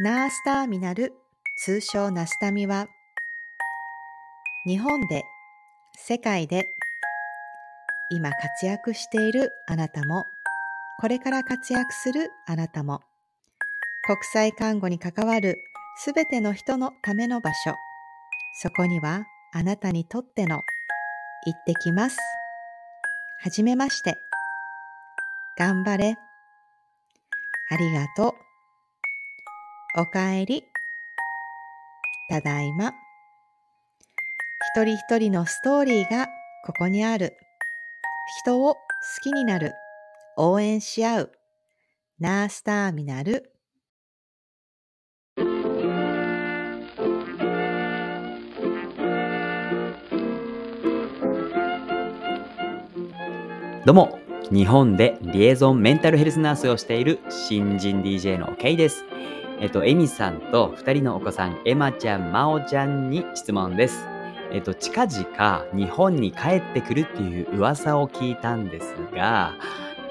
[0.00, 1.12] ナースターミナル、
[1.58, 2.88] 通称ナスタミは、
[4.66, 5.22] 日本で、
[5.94, 6.66] 世界で、
[8.10, 10.24] 今活躍しているあなたも、
[10.98, 13.02] これから活躍するあなたも、
[14.06, 15.58] 国際看護に関わる
[15.98, 17.74] すべての人のための場所、
[18.62, 20.62] そこにはあなたにとっての
[21.44, 22.16] 行ってきます。
[23.42, 24.16] はじめまして。
[25.58, 26.16] 頑張れ。
[27.70, 28.51] ありがとう。
[29.94, 30.64] おかえり。
[32.30, 32.94] ただいま。
[34.74, 36.28] 一人一人のストーリーが
[36.64, 37.36] ここにある。
[38.42, 38.80] 人を好
[39.22, 39.74] きになる。
[40.38, 41.32] 応援し合う。
[42.18, 43.52] ナースターミナル。
[53.84, 54.18] どうも、
[54.50, 59.04] 日本でリエゾンメンタルヘルスナースをしている新人 DJ の K です。
[59.62, 64.08] えっと、エミさんと2人のお子さん、エマちゃん、マオちゃんに質問です。
[64.50, 69.54] えっと、近々日本に帰ってくるっていう噂を聞いたんですが、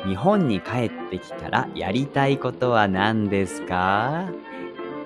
[0.05, 4.29] 日本に帰ってきたらやりたいことは何ですか？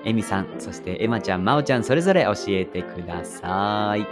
[0.04, 4.06] エミさん、そしてエマちゃん、マオちゃん、それぞれ教えてください。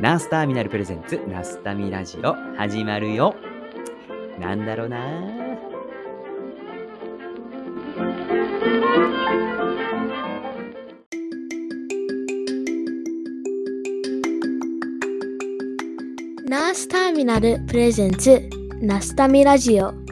[0.00, 3.34] ナースターミナルプレゼンツナスタミラジオ始まるよ。
[4.40, 5.47] なんだろうな
[16.46, 18.48] ナースターミナルプレゼンツ
[18.80, 20.08] ナスタミラジオ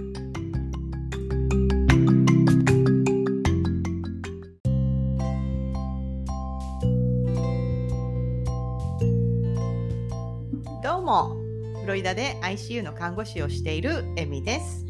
[11.97, 14.85] リダで ICU の看護師をしているエミです。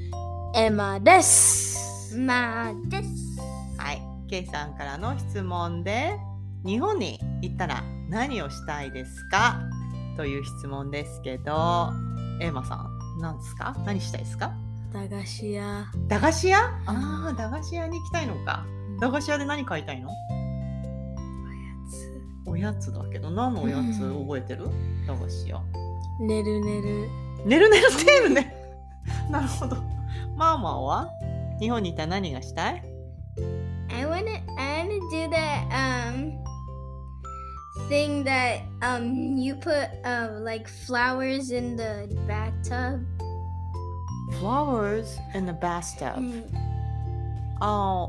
[0.55, 1.66] エマです。
[2.15, 3.41] マです。
[3.79, 4.03] はい。
[4.29, 6.17] ケイさんからの質問で、
[6.65, 9.61] 日本に行ったら何をしたいですか？
[10.17, 11.91] という質問ですけど、
[12.41, 12.89] エマさん、
[13.21, 13.77] 何ですか？
[13.85, 14.53] 何したいですか？
[14.93, 15.87] 駄菓子屋。
[16.09, 16.59] 駄菓子屋？
[16.87, 18.65] ああ、駄菓子屋に行きたいのか。
[19.01, 20.11] 駄菓子屋で何買いたいの？
[22.47, 25.61] おやつだけど何のおやつ覚えてる、うん、駄菓子屋
[26.21, 27.09] 寝る寝る。
[27.45, 28.55] 寝る寝るテールね。
[29.31, 29.77] なるほど。
[30.37, 31.11] マーマーは？
[31.61, 32.83] 日本にいたら何がしたい
[33.89, 36.33] I wanna, I wanna do that um
[37.89, 43.07] thing that um you put uh, like flowers in the bathtub.
[44.41, 46.45] Flowers in the bathtub.
[47.61, 48.09] ああ、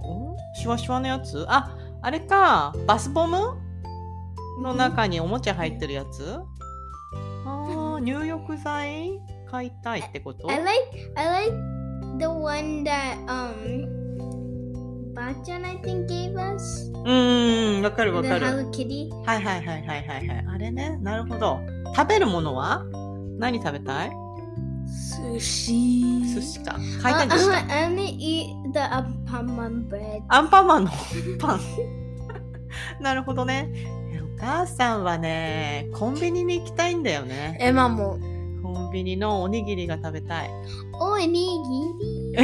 [0.59, 3.37] シュワシュワのやつあ、あれか、バスボム
[4.61, 6.39] の中におもちゃ入ってるやつ
[8.01, 9.19] 入浴剤
[9.49, 11.76] 買いたいってこと I like I like
[12.19, 16.91] the one that um ばあちゃん I think gave us?
[17.05, 18.45] うんわかるわかる。
[18.45, 19.09] Hello Kitty?
[19.25, 20.45] はいはいはいはいはいはい。
[20.55, 20.97] あれね？
[21.01, 21.59] なるほど。
[21.95, 22.83] 食べるものは？
[23.39, 24.11] 何食べたい？
[25.33, 26.33] 寿司。
[26.35, 26.75] 寿司か。
[27.01, 30.21] 買いたいんですか I wanna eat the アンパンマン bread.
[30.27, 30.91] アンパンマンの
[31.39, 31.59] パン。
[33.01, 33.71] なるほどね。
[34.39, 37.57] 母さんはね、コンビニに行きたいんだよね。
[37.59, 38.19] エマも。
[38.73, 40.49] コンビニのおにぎりが食べたい。
[40.93, 42.37] おにぎ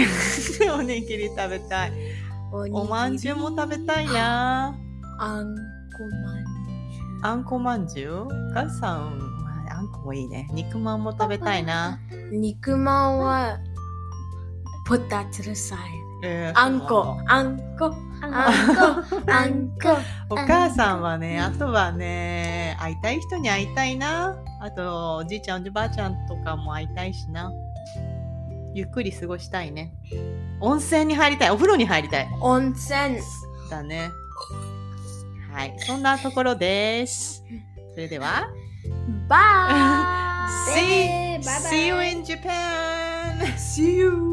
[0.63, 1.91] り おにぎり食べたい。
[2.51, 4.73] おまんじゅうも食べたいな。
[5.19, 7.25] あんこまんじゅう。
[7.25, 10.47] あんこまんじゅうお母さんはあんこもいいね。
[10.53, 11.99] 肉まんも食べたいな。
[12.31, 13.57] 肉まんは、
[14.87, 15.77] put that to the side.
[16.55, 17.93] あんこ、あんこ。
[18.21, 19.97] あんこ、あんこ。
[20.31, 24.37] お母さんはね、あとはね、会いたい人に会いたいな。
[24.63, 27.51] あと、おじいちゃん、おじばあちゃんとかも会いたいしな。
[28.73, 29.93] ゆっくり過ごしたいね。
[30.61, 31.51] 温泉に入りたい。
[31.51, 32.27] お風呂に入りたい。
[32.39, 33.19] 温泉。
[33.69, 34.09] だね。
[35.51, 35.75] はい。
[35.79, 37.43] そんなところです。
[37.91, 38.47] それでは。
[39.27, 43.37] バイ see, see you in Japan!
[43.57, 44.32] See you!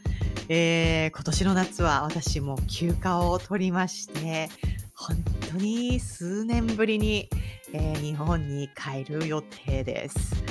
[0.53, 4.49] えー、今年の夏は私も休暇を取りまして、
[4.93, 5.15] 本
[5.49, 7.29] 当に数年ぶりに、
[7.71, 10.43] えー、日本に帰る予定です。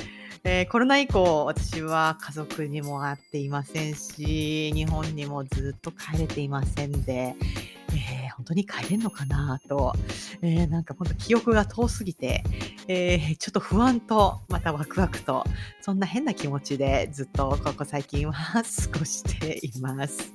[0.43, 7.35] えー、コロナ以降、私は家族にも会っていませんし、日本にもずっと帰れていませんで、
[7.89, 9.93] えー、本当に帰れんのかなと、
[10.41, 12.43] えー、なんか本当記憶が遠すぎて、
[12.87, 15.43] えー、ちょっと不安と、またワクワクと、
[15.81, 18.63] そんな変な気持ちでずっとここ最近は過
[18.97, 20.33] ごしています。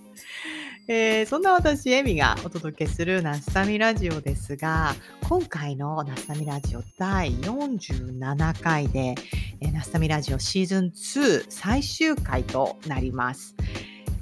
[0.88, 4.94] えー、そんな私、エミがお届けするナスタミラジオですが、
[5.28, 9.16] 今回のナスタミラジオ第47回で、
[9.60, 13.56] えー、ナスタミラジオシーズン2最終回となります。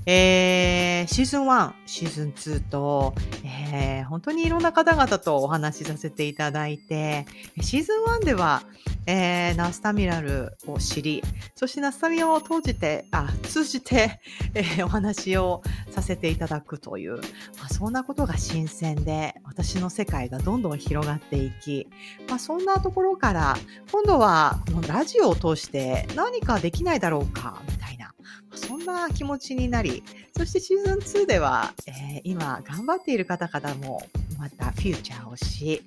[0.07, 3.15] えー、シーズン1、シーズン2と、
[3.45, 7.27] えー、本当にいろんな方々とお話しさせていただいて、
[7.63, 8.63] シーズン1では、
[9.07, 11.23] えー、ナスタミラルを知り、
[11.55, 14.21] そしてナスタミラを通じて、あ、通じて、
[14.55, 17.21] えー、お話をさせていただくという、ま
[17.65, 21.89] あ、そんなことが新鮮で、私の世界がどんどん広がっていき、
[22.29, 23.57] まあ、そんなところから、
[23.91, 28.15] 今度はこのラジオを通して何かできないだろうか、みたいな、
[28.55, 30.03] そんな気持ちになり、
[30.37, 34.03] そしてシーズン2では、えー、今頑張っている方々も
[34.39, 35.83] またフューチャーをし、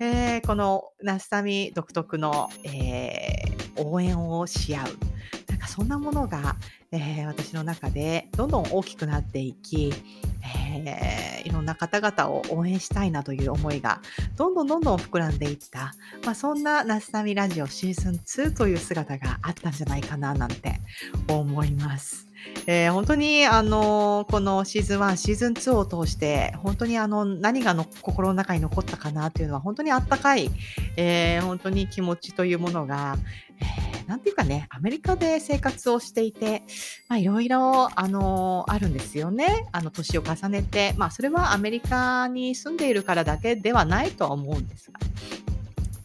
[0.00, 4.86] えー、このナスタミ独特の、えー、応援をし合う。
[5.66, 6.56] そんなものが、
[6.92, 9.92] えー、私の中でどんどん大きくなっていき、
[10.76, 14.00] えー、いろんな方々を応援したいなという思いが
[14.36, 15.94] どんどんどんどん膨らんでいった、
[16.24, 20.80] まあ、そんなナスタミラジオシーズン2という姿があったんじゃないかななんて
[21.28, 22.28] 思います。
[22.66, 30.50] えー、本当に、あの、このシーズン1、シーズン2を通して、本当にあの、何がの心の中に残ったかなというのは、本当にあったかい、
[30.96, 33.16] えー、本当に気持ちというものが、
[34.06, 36.62] なんていうかね、アメリカで生活をしていて、
[37.08, 39.66] まあ、いろいろ、あの、あるんですよね。
[39.72, 44.98] あの、年を重ねて、まあ、それはアメリカに住んでいるからだけではないとは思うんですが。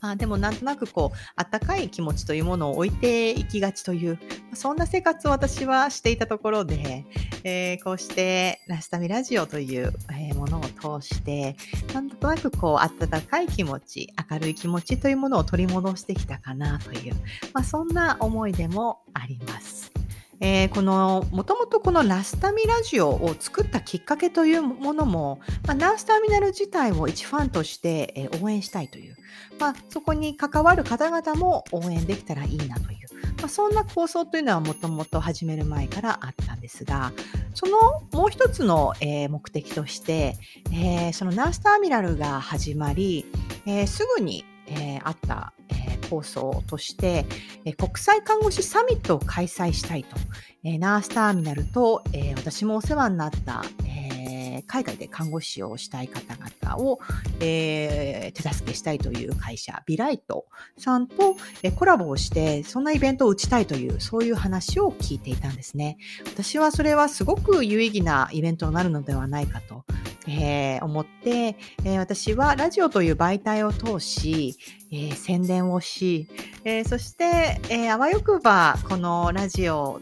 [0.01, 4.19] あでもなんとなくこう、あったかい気持ちというものを置いていきがちという、
[4.53, 7.05] そんな生活を私はしていたところで、
[7.43, 11.55] えー、こうしてラスタミラジオという、え、ものを通して、
[11.93, 17.13] なんとなくこう、温かい気持ち、明るい気持ちというものを取り戻してきたかなという、
[17.53, 19.98] まあ、そんな思いでもあります。
[20.41, 29.18] えー、このもともとこのラスタミラジオを作ったきっかけというものも、まあ、ナースターミナル自体を一ファンとして、えー、応援したいという、
[29.59, 33.00] まあ、そこに関わる方々も応援できたらいいなという、
[33.38, 37.12] まあ、そんな構想というのはもともと始める前からあったんですが
[37.53, 37.77] その
[38.13, 40.38] もう一つの、えー、目的として、
[40.71, 43.25] えー、そのナースターミナルが始まり、
[43.65, 47.25] えー、すぐに、えー、あった、えー、構想として、
[47.66, 50.16] えー、国際看護師サミットを開催したいと、
[50.63, 57.00] えー、ナースターミナルと、えー、私もお世話になった、えー、海外で看護師をしたい方々を、
[57.39, 60.45] えー、手助けしたいという会社、ビライト
[60.77, 65.98] さんと、えー、コラボをして、そんなイベントを打ちたいという、そういう話を聞いていたんですね。
[66.25, 69.86] 私はそれはすごく有意義なイベントになるのではないかと。
[70.29, 74.55] えー、思って、えー、私はラジオという媒体を通し、
[74.91, 76.27] えー、宣伝をし、
[76.63, 79.99] えそして、えあわよくばこのラジオ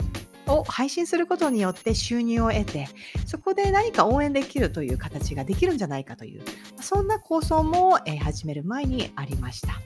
[0.47, 2.88] を配信することによって収入を得て、
[3.25, 6.41] そこで何か応援できるという形ができるんじゃないかという、
[6.81, 9.80] そんな構想も、え始める前にありました。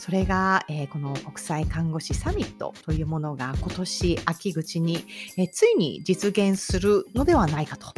[0.00, 5.04] それが、えー、この国際看護師サミットというものが今年秋口に、
[5.36, 7.88] えー、ついに実現するのではないかと、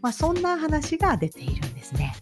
[0.00, 2.16] まあ、そんな話が出ているんですね。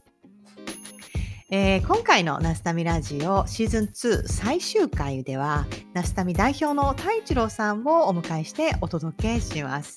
[1.53, 9.97] えー、今回のナスタミラジオシーズン2最終回では、ナスタミ代表の太一郎さんをお迎えしてお届けします。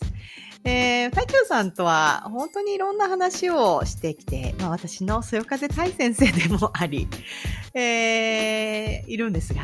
[0.66, 7.08] えー、太一郎さんとは本当にいろんな話をしてきて、まあ、私のそよ風太先生でもあり、
[7.76, 9.64] えー、いるんですが、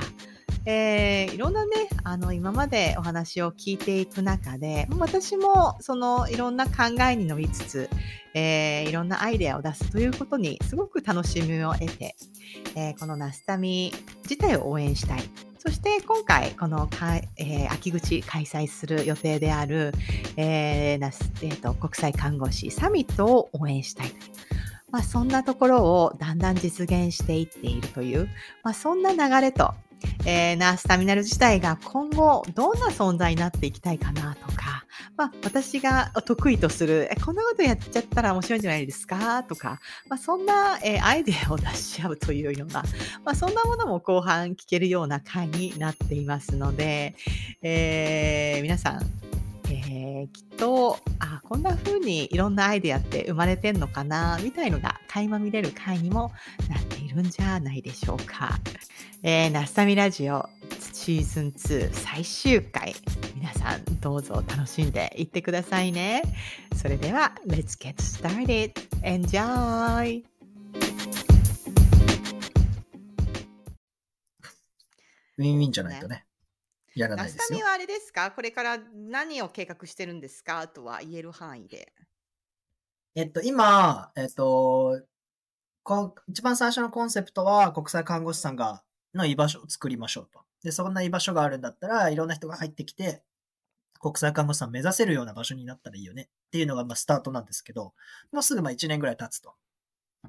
[0.65, 1.71] えー、いろんなね、
[2.03, 7.89] あの、今までお話を聞いていく中で、私もそのいろんな考えに乗りつつ、
[8.33, 12.15] えー、いろんなアイデアを出すということにすごく楽しみを得て、
[12.75, 15.48] えー、このナスタミ自体を応援したい。
[15.59, 19.91] そして今回、このか、えー、秋口開催する予定である、
[20.37, 24.11] えーナスえーと、国際看護師サミットを応援したい。
[24.89, 28.29] まあ、そんなところをだんだん実現していっているという、
[28.63, 29.73] まあ、そんな流れと
[30.25, 34.85] えー、ナースタミナル自体が今後どんな存在になっていきたいかなとか、
[35.17, 42.83] まあ、私が得意とする、えこんなことやっちゃったら面白いんじゃないですかとか、まあ、そんな、えー、アイデアを出し合うというような、
[43.25, 47.15] まあ、そんなものも後半聞けるような回になっていますので、
[47.61, 49.01] えー、皆さん、
[49.71, 56.31] えー、きっと、あ、こんな風にいろんなアイデアって生まれてんのかな、みたいのが垣間見れる回にも
[56.69, 58.59] なっているんじゃないでしょうか。
[59.23, 60.47] えー、ナスタミラジオ
[60.93, 62.93] シーズン2最終回。
[63.35, 66.21] 皆さんどうぞ楽しんでいってくださいね。
[66.75, 68.73] それでは、Let's get started.
[69.01, 70.23] Enjoy!
[75.37, 76.25] ウィンウィンじゃないとね。
[76.93, 77.43] やらなナいですよ。
[77.43, 78.29] スタミはあれですか？
[78.29, 80.67] これから何を計画してるんですか？
[80.67, 81.91] とは言える範囲で。
[83.15, 85.01] えっと、今、えっと、
[85.89, 88.83] こう一番最初のコンセプトは国際看護師さんが、
[89.15, 90.41] の居場所を作りましょうと。
[90.63, 93.23] で、そんな居場所があるんだったら、いろんな人が入ってきて、
[93.99, 97.93] 国際看護師さん目指せるような場所になったらいいよねっていうのが、まあ、スタートなんですけど、
[98.31, 99.55] もうすぐまあ1年ぐらい経つと。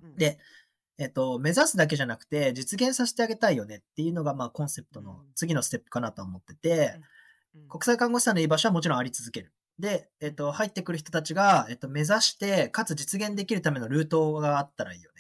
[0.03, 0.39] うんで、
[0.97, 7.03] えっと、目指すだけじゃなくて、実現させてあげたいよねっていうのが、まあ、コンセプトの次のステップかなと思ってて、うん
[7.69, 9.53] 国際看護師さんの居場所はもちろんあり続ける。
[9.79, 15.20] で、えっと、入ってくる人たちが、えっと、目指して、かつ実現できるためのルートがあったらいいよね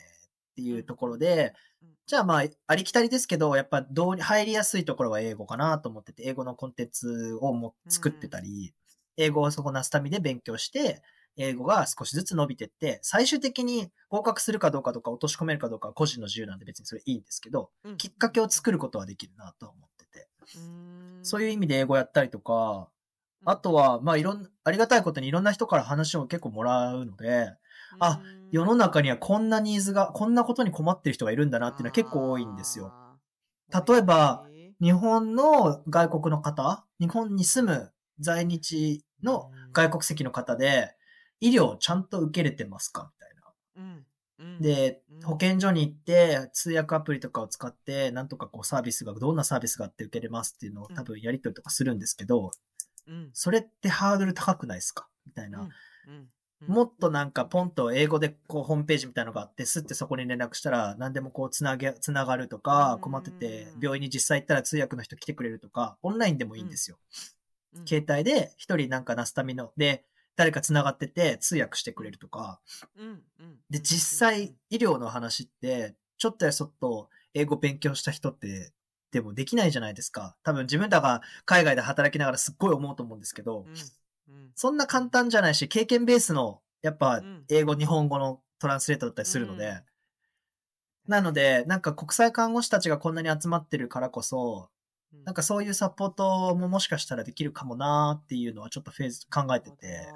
[0.50, 8.74] っていうところでうん、じゃあまあ、ありきたりですけど、やっぱどうに入りやすいところは英語かなと思ってて、英語のコンテンツをも作ってたり、
[9.16, 11.02] 英語をそこナスタミで勉強して、
[11.36, 17.96] 英語が少しずつ伸びてって、最終的に合格するかどうかとか落とし込めるかどうかは個人の自由なんで別にそれいいんですけど、うん。
[17.96, 20.28] きっかけを作ることはできるなとは思ってて。
[21.22, 22.88] そういう意味で英語やったりとか、
[23.44, 27.54] あとは、まあいろん、ありがたいことにいろんな人から話を結構もらうので、
[27.98, 28.20] あ
[28.50, 32.92] 世の中にはこんなニーズが、こんなことに困ってる人がいるんだなっていうのは結構多いんですよ。
[33.86, 34.44] 例えば、
[34.80, 40.94] 日本の外国の方、日本に住む在日の外国籍の方で、
[41.40, 44.54] 医療ちゃんと受けれてますかみたいな。
[44.60, 52.50] で、保健所に行って通訳アプリとかを使って、なんとかこうサービスが、どんなサービスがあって受けれますっていうのを多分やり取りとかするんですけど、
[53.32, 55.68] それってハードル高くないですかみたいな。
[56.66, 66.98] もっとなんかポンと英語でこうホームページみたいなのがあって、すってそこに連絡したら何でもこうつなげ、つながるとか、困ってて病院に実際行ったら通訳の人来てくれるとか、オンラインでもいいんですよ。
[67.86, 70.04] 携帯で一人なんかナスタミの、で、
[70.36, 72.60] 誰か繋がってて通訳してくれるとか。
[73.70, 78.72] で、実際医療の話って、ちょっとやそっと英語勉強した人って、
[79.12, 80.36] でもできないじゃないですか。
[80.42, 83.66] 多分自分らが海外で働きながらすっごい思うと思うんですけど、
[84.54, 89.82] そんな簡単じゃないし、経験ベースの、やっぱ英語、日本語のトランスレートだったりするので、
[91.06, 94.70] なので、なんか国際看護師たちがこんなに集まってるからこそ、
[95.24, 100.08] なんかそういうサポートももしかしたらできるかもなーっていうのはちょっとフェーズ考えてて、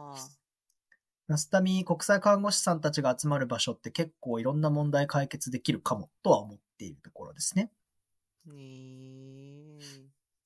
[1.26, 7.70] ナスタミ国際看護師さんたちが集まる場所って結構いろんな問題解決できるかもとは思っているところですね。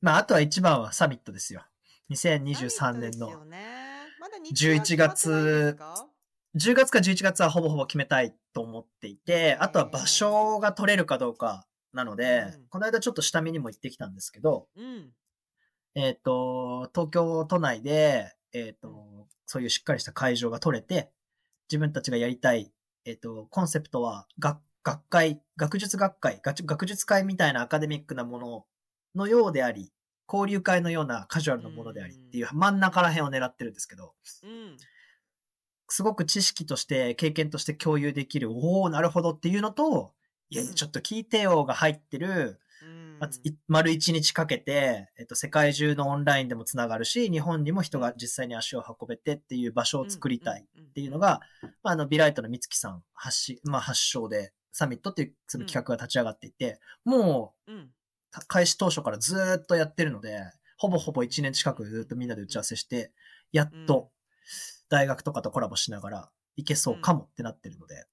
[0.01, 1.65] まあ、あとは一番はサミットですよ。
[2.11, 3.31] 2023年の。
[4.51, 5.77] 11月、
[6.57, 14.69] 10月か11月はほぼほぼ決めたいと思っていて、あとは場所が取れるかどうかなので、この間ちょっと下見にも行ってきたんですけど、
[15.95, 21.11] えっ、と、東京都内で、えっ、と、そういうしっかりした会場が取れて、
[21.71, 22.73] 自分たちがやりたい、
[23.05, 28.65] えっ、と、コンセプトは学、学会、学術学会、学術会みたいなアカデミックなもの
[29.15, 29.93] のようであり、
[30.31, 34.15] 交流会のようなカジュアルなものでありっていう真ん中ら辺を狙ってるんですけど、
[35.89, 40.13] すごく知識として、経験として共有できる、おおなるほどっていうのと、
[40.51, 42.61] いやいや、ちょっと聞いてよが入ってる、
[43.67, 51.41] 丸一日かけて、えっと、世界中のオンラインでもつながるし、日本にも人が実際に足を運べてっていう場所を作りたいっていうのが、
[51.83, 57.73] まあ、あの、ビライトの美月さん発し、まあ、発祥で、サミットっていうその企画が立ち上がっていて、もう、
[58.47, 60.41] 開始当初からずっとやってるので、
[60.77, 63.13] ほぼほぼ1年近くずっとみんなで打ち合わせして、
[63.53, 64.11] やっと
[64.89, 68.07] 大学とかとコラボしながらいけそうかもってなってるので、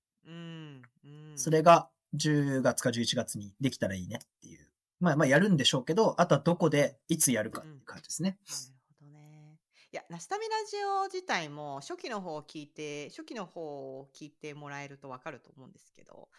[1.35, 4.67] それが10月か11月にできたらいいねっていう。
[4.99, 8.29] まあまあやるんでしょうけど、あとはどこでいつやるかっていう感じですね。
[8.29, 9.59] なるほどね。
[9.91, 16.29] いや、ナスタミラジオ自体も初期の方を聞いて、初期の方を聞いてもらえるとわかると思うんですけど、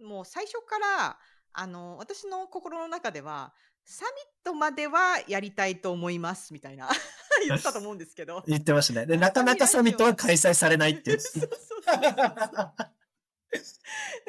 [0.00, 1.18] もう最初から、
[1.58, 4.12] あの、私の心の中では、サミッ
[4.44, 6.88] トまではやりたいと思います、みたいな
[7.48, 8.44] 言ったと思うんですけど。
[8.46, 9.06] 言ってましたね。
[9.06, 11.20] で、なかなかサミットは開催されないっていう。
[11.20, 12.74] そうそうそうなんか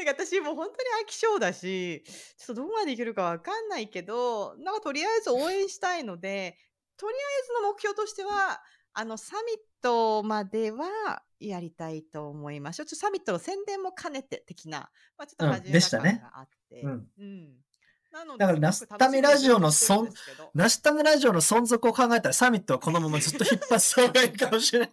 [0.06, 2.04] 私もう本当に飽き性だし、
[2.38, 6.58] ちょっとどこまでいけるかわかんないけど、なんかとりあえず応援したいので、
[6.96, 12.78] とりあえずの目標としては、あの、サミットまではやりたいと思います。
[12.78, 16.82] ちょっとサミットの宣伝も兼ねて的な、まあ、ちょっとうん始めでしたねた感があって。
[16.82, 17.48] うんうん。
[18.12, 20.10] なのでだからナスタミラジオのそん、
[20.54, 24.92] ナシタムラジオの存続を考えたらサミットはこのままずっと引っ張った方がいいかもしれない。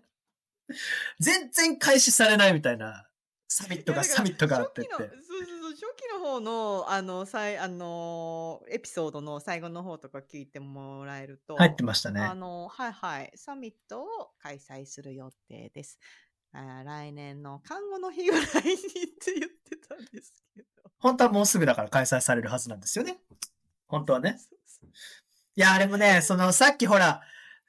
[1.20, 3.08] 全然開始されないみたいな。
[3.48, 4.90] サミットがサミットがあってって。
[6.34, 12.20] 今日の、あの、さい、あの、エピソードの最後の方とか聞いてもらえると、入ってましたね。
[12.22, 14.06] あの、はいはい、サミットを
[14.42, 16.00] 開催する予定です。
[16.52, 20.90] あ来年の看護の日ぐらいにって言ってたんですけど。
[20.98, 23.18] 本当はもうすぐだから開催されるはずなんですよね。
[23.86, 24.36] 本当はね。
[25.54, 27.22] いや、あれもね、その、さっきほら、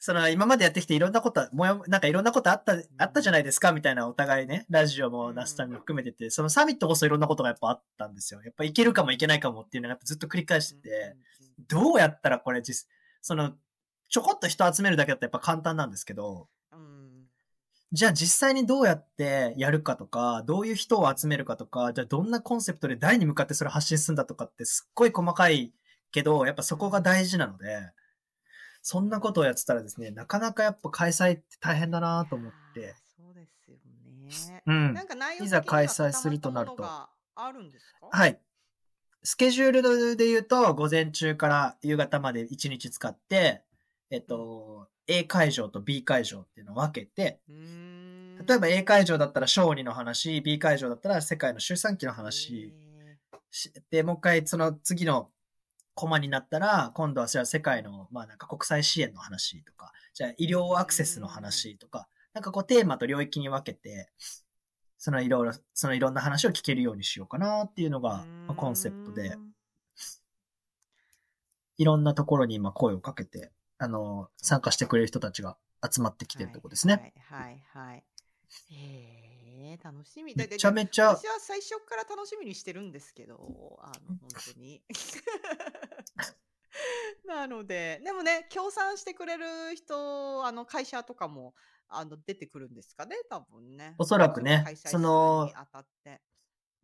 [0.06, 8.44] その、今までやってきていろんなこと、もや、なんかいろんなことあった、あったじゃないですかみたいなお互いね、ラジオもナスタミも含めてて、そのサミットこそいろんなことがやっぱあったんですよ。
[8.44, 11.16] やっぱいけるかもいけないかもっていうのがやっぱずっと繰り返してて、
[11.68, 12.88] どうやったらこれ実、
[13.24, 13.54] その、
[14.08, 16.50] ちょこっと人集めるだけだとやっぱ簡単なんですけど、
[17.92, 25.74] じゃあ実際にどうやってやるかとか、どういう人を集めるかとか、じゃあどんなコンセプトで誰に向かってそれ発信するんだとかってすっごい細かい
[26.12, 27.80] けど、やっぱそこが大事なので、
[28.88, 32.96] そんなことをやってたらですね、なかなかやっぱ開催って大変だなと思って。
[33.18, 33.78] そうですよ
[34.54, 34.62] ね。
[34.68, 34.94] うん。
[34.94, 36.86] なんか内容いざ開催するとなると。
[36.86, 37.10] あ
[37.52, 38.10] るんですか？
[38.12, 38.40] はい。
[39.24, 43.64] スケジュールで言うと、午前中から夕方まで1日使って、
[44.12, 52.72] えっと、A 会場と B 会場っていうのを分けて、例えば A 会場だったら小児の話、B 会場だったら世界の周産期の話、
[53.90, 55.32] で、もう一回その次の
[55.96, 64.10] コマになったら、今度はじゃあ世界の、まあなんか国際支援の話とか、じゃあ医療アクセスの話とか、なんかこうテーマと領域に分けて、
[64.98, 69.38] そのいろいろ、そのいろんな話を聞けるようにしようかなっていうのが、まあ、コンセプトで、
[71.78, 75.58] いろんなところに今声をかけて、あの、参加してくれる人たちが
[75.90, 77.14] 集まってきてるとこですね。
[77.30, 78.04] はい、はい、はい。
[78.72, 79.35] へ
[79.72, 80.36] え、楽しみ。
[80.36, 81.16] めちゃめちゃ。
[81.16, 84.84] 私は最初から楽しみにしてるんですけど、あの、本当に。
[87.26, 91.54] なので、でもね、協賛してくれる人、あの、会社とかも、
[91.88, 93.96] あの、出てくるんですかね、多分ね。
[93.98, 95.52] おそらくね、その、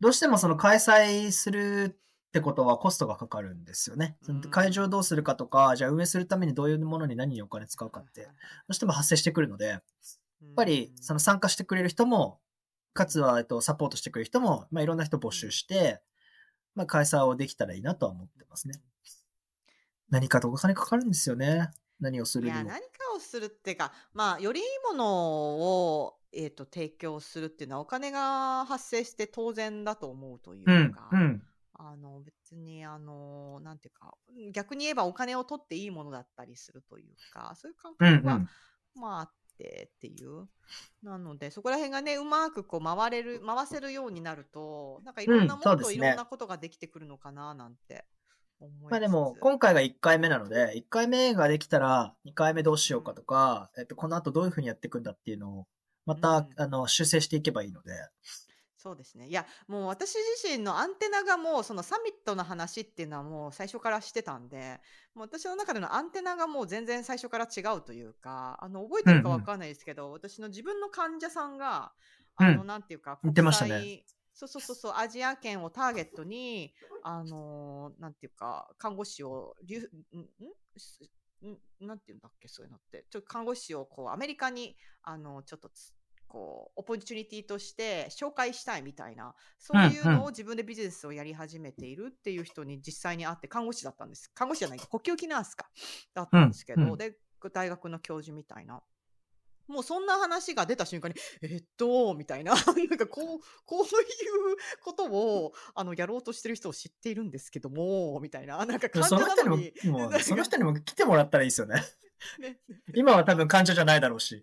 [0.00, 1.98] どうしてもその開催する
[2.28, 4.16] ってことはコストがかかるんですよね。
[4.26, 8.28] うん、会場どうするかとか、じゃあ運営するためにどういうものに何にお金使うかって、ど
[8.70, 9.82] うしても発生してくるので、やっ
[10.56, 12.40] ぱりその参加してくれる人も
[12.92, 16.02] かつは、えっと、サポートしてくれる人も、まあ、いろんな人募集して、
[16.74, 18.74] まあ、開催をできたらいいなとは思ってますね。
[20.10, 21.70] 何かとお金かかるんですよね。
[22.00, 22.56] 何をするにも。
[22.56, 31.42] いや、何かをするっていうか、まあ、よりいいものを、えっ、ー、と、提供するっていうのはお金が発生して当然だと思うというか、うん、うん、
[31.74, 34.14] あの、別に、あの、なんていうか、
[34.52, 38.48] 逆に言えばお金を取っていいものだったりするというか、そういう感覚が、うんうん、
[39.00, 40.48] まあ、てっていう。
[41.02, 48.04] なので、そこら辺がね、うまくこう回れる、回せるようになると、なんかいろんなものといろんなことができてくるのかななんて
[48.60, 48.90] 思います。
[48.92, 55.66] まあでも、今回が1回目なので、1回目ができたら2回目どうしようかとか、うん、えっと、この後どういうふうにやっていくんだっていうのを、
[56.06, 57.92] また、うん、あの、修正していけばいいので。
[58.82, 59.28] そうですね。
[59.28, 64.80] いや、もう私自身のアンテナがもうそのサミットの話っていうのはもう最初からしてたんで、
[65.14, 71.92] もう私の中でのアンテナがもう全然最初から違うというか、あの、覚えてるかわかんないですけど、私の自分の患者さんが、
[72.34, 74.04] あの、なんていうか、言ってましたね。
[74.34, 79.54] そうそうそうそう、アジア圏をターゲットに、あのなんていうか、看護師を、
[81.44, 83.06] んんなんていうんだっけ、そういうのって。
[83.10, 85.70] ちょっと看護師をこう、アメリカに、あの、ちょっと
[86.32, 94.30] こう、オポチュニティとして紹介したいみたいな、そういうのを自分でビジネスをやり始めているっていう人に実際に会って、看護師だったんです。
[94.34, 95.68] 看護師じゃないか、呼吸器ナースか、
[96.14, 97.18] だったんですけど、うんうん、で、
[97.52, 98.82] 大学の教授みたいな。
[99.68, 103.90] もうそんな話が出た瞬間に、えっと、みたいな、 なんかこう、こういう
[104.82, 109.74] ことを、あの、やろうとしてる人を知っているんですけども、みたいな、なんか患者なのに。
[109.82, 111.82] その人にも、 もその人にも来てもらったらいいですよね。
[112.38, 112.60] ね
[112.94, 114.42] 今は多分患者じゃないだろうし。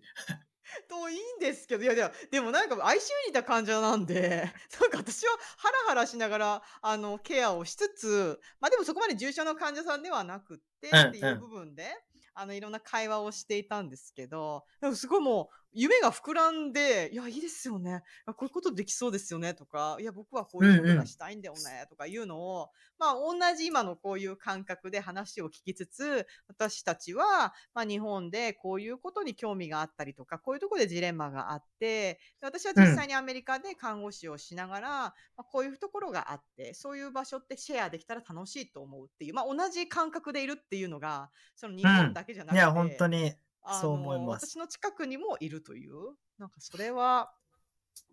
[0.88, 11.86] といいんですけど、いやいや、でもなんか ICU にいた患者なんで、 なんか私はハラハラしながら、あの、ケアをしつつ、まあでもそこまで重症の患者さんではなくってっていう部分で、
[12.34, 18.02] あの、いろんな会話をしていたんですけど、でもすごいもう、夢が膨らんで、いや、いいですよね。
[18.26, 19.54] こういうことできそうですよね。
[19.54, 21.86] とか、いや、僕はこういうことがしたいんだよね。
[21.88, 43.34] とかいうのを、まあ、同じ今のこういう感覚で話を聞きつつ、私たちは、まあ、日本でこういうことに興味があったりとか、こういうところでジレンマがあって、私は実際にアメリカで看護師をしながら、まあ、こういうところがあって、そういう場所ってシェアできたら楽しいと思うっていう、まあ、同じ感覚でいるっていうのが、その日本だけじゃなくて、うん、いや、本当に。
[43.80, 44.46] そう思います。
[44.46, 45.92] 私の近くにもいるという、
[46.38, 47.32] なんかそれは、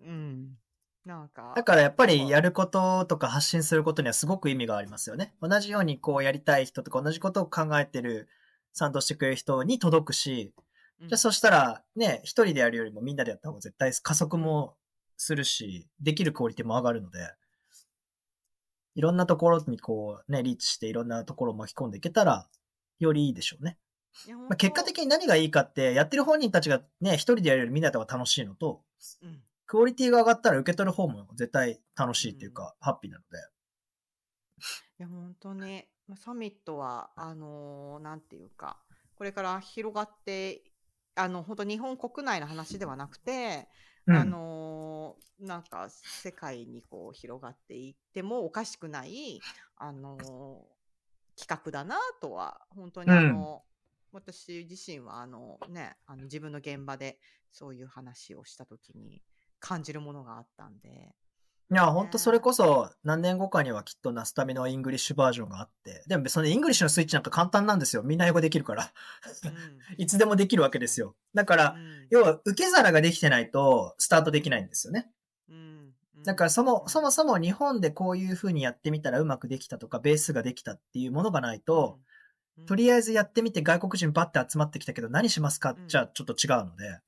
[0.01, 0.57] うん。
[1.05, 1.53] なんか。
[1.55, 5.33] だからやっぱりやることとか発信することにはすごく意味がありますよね。
[5.41, 8.27] 同じようにこうやりたい人とか同じことを考えてる、
[8.73, 10.53] 賛同してくれる人に届くし、
[10.99, 14.75] じゃあそしたらね、一人でやるよりもみんなでやった方が絶対加速も
[15.15, 17.19] するし、できるクオリティも上がるので、
[18.95, 22.49] いろんなところにこうね、リーチしていろんなところを巻き込んでいけたら、
[22.99, 23.77] よりいいでしょうね。
[24.27, 28.81] まあ、結果的に何がいいかって、やってる本人たちがね、一人でやるよりみんなと楽しいのと、
[29.21, 33.37] うん、クオリティが上がったら受け取る方も絶対楽しいっていうか、うん、ハッピーなので。
[34.99, 38.81] いや、本当に、サミットは、あのー、なんていうか、
[39.15, 40.63] これから広がって、
[41.15, 43.67] あの、本当日本国内の話ではなくて、
[44.07, 49.41] うん、あのー、なんか世界にこう広がっていってもおかしくない、
[49.75, 53.76] あのー、企画だなとは、本当にあの、うん、
[54.11, 57.19] 私自身はあのね、あの自分の現場で
[57.51, 59.21] そういう話をしたときに
[59.59, 61.15] 感じるものがあったんで、
[61.69, 68.03] いや、ほんとそれこそ何年後かにはきっとナスタミの English バージョンがあって、でもその English のスイッチなんか簡単なんですよ。
[68.03, 68.93] みんな英語できるから。
[69.97, 71.17] いつでもできるわけですよ。
[71.33, 75.11] だから、うん、要は受け皿ができてないとスタートできないんですよね。
[75.49, 75.93] うん、
[76.23, 81.99] だからそも、そもそも日本でこういう風にやってみたらうまくできたとか、ベースができたっていうものがないと、
[82.65, 85.75] とりあえずやってみて外国人バッて集まってきたけど何しますか？
[85.87, 86.99] じゃあちょっと違うので。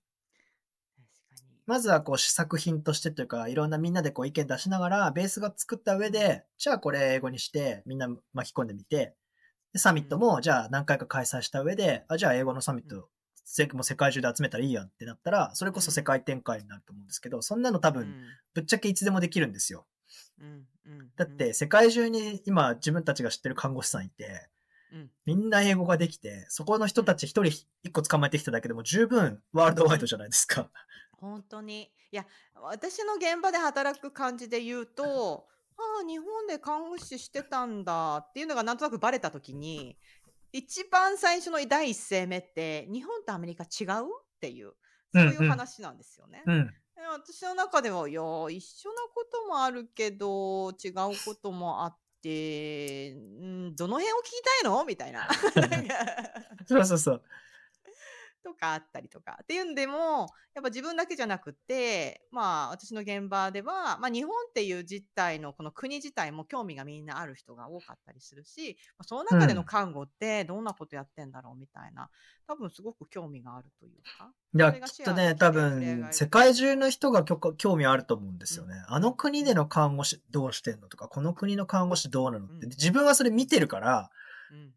[1.65, 9.13] まずはこう試作品としてというか、いろんなみんなでこう意見出しながら、ベースが作った上で、じゃあこれ英語にして、みんな巻き込んでみて、
[9.71, 12.95] でサミットも、じゃあ何回か開催した上で、あ、じゃあ英語のサミット、
[13.75, 18.15] もう世界中で集めたらいいやんってなったら、それこそ世界展開になると思うんですけど、そんなの多分、
[18.55, 19.85] ぶっちゃけいつでもできるんですよ。
[21.17, 24.49] だって、世界中に今自分たちが知ってる看護師さんいて、
[25.25, 27.45] みんな英語ができて、そこの人たち一人
[27.83, 30.69] 一個捕まえてきただけでも十分ワールドワイドじゃないですか。
[31.19, 31.91] 本当に。
[32.11, 32.25] いや、
[32.55, 35.47] 私の現場で働く感じで言うと、
[35.77, 39.97] ああ、日本で看護師してたんだっていうのがなんとなくバレた時に、
[40.51, 44.73] 一番最初の第一声目って、日本とアメリカ違うっていう、
[45.13, 46.43] そういう話なんですよね。
[46.45, 46.73] うん、うん、
[47.13, 50.93] 私の中では、いや、一緒なこともあるけど、違う
[51.25, 54.83] こともあって、んどの辺を聞きたいの？
[54.83, 55.29] みたいな。
[56.67, 57.21] そうそうそう。
[58.53, 72.09] とかあったりとかっていうんでも、やっぱ自分だけじゃなくて、まあ私の現場では、まあ日本っていう実態のこの国自体も興味がみんなある人が多かったりするし、その中での看護ってどんなことやってんだろうみたいな、
[72.47, 74.31] 多分すごく興味があるというか。
[74.55, 78.75] いや、きっとね、多分世界中の人が興味あると思うんですよね。
[78.89, 84.09] うん、あの国での看護師どうしてんのとか、この国の看護師どうなのって、うん、自分はそれ見てるから、
[84.51, 84.73] うん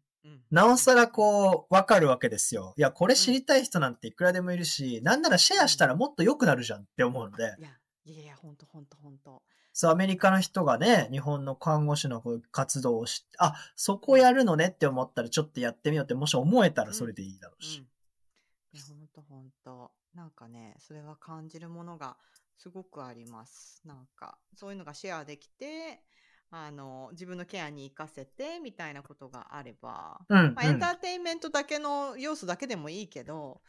[0.51, 2.73] なおさらこう、わかるわけですよ。
[2.77, 7.55] いや、これ知りたい人なんていくらでもいるし、なんならシェアしたらもっと良くなるじゃんって思うので。
[7.59, 7.69] いや、
[8.05, 9.41] いやいや、ほんとほんとほんと。
[9.73, 17.79] そう、アメリカの人がね、日本の看護師の活動をして、あ、そこやるのねって思ったらちょっとやってみようって、もし思えたらそれでいいだろうし。
[17.79, 17.87] うんうん、
[18.77, 19.91] いや、ほんとほんと。
[20.13, 22.17] なんかね、それは感じるものが
[22.57, 23.81] すごくあります。
[23.83, 26.03] なんか、そういうのがシェアできて、
[26.55, 33.61] あの、自分のケアに活かせて、みたいなことがあれば、うん、まあ、エンターテインメントだけの要素だけでもいいけど、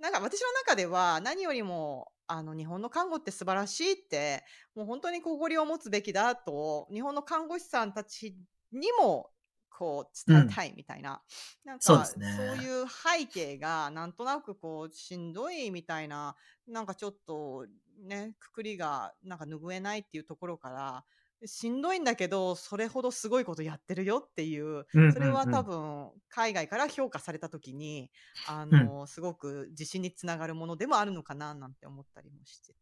[0.00, 4.42] なんか私の中では何よりも、あの、日本の看護って素晴らしいって、
[4.74, 8.36] もう本当に誇りを持つべきだと、日本の看護師さんたち
[8.72, 9.30] にも、
[9.70, 11.22] こう、伝えたいみたいな。
[11.64, 12.26] うん、なんか、そう、ね,、
[12.62, 16.34] いう背景が、なんとなくこう、しんどいみたいな、
[16.66, 17.66] なんかちょっと、
[18.02, 21.04] ね、くくりが、なんか拭えないっていうところから、
[21.44, 28.10] しんどいんだけど、それほどすごいことやってるよっていう、それは多分、海外から評価された時に、
[28.46, 32.78] あの、すごく自信につながるものでもあるのかな、なんて思ったりもしてて。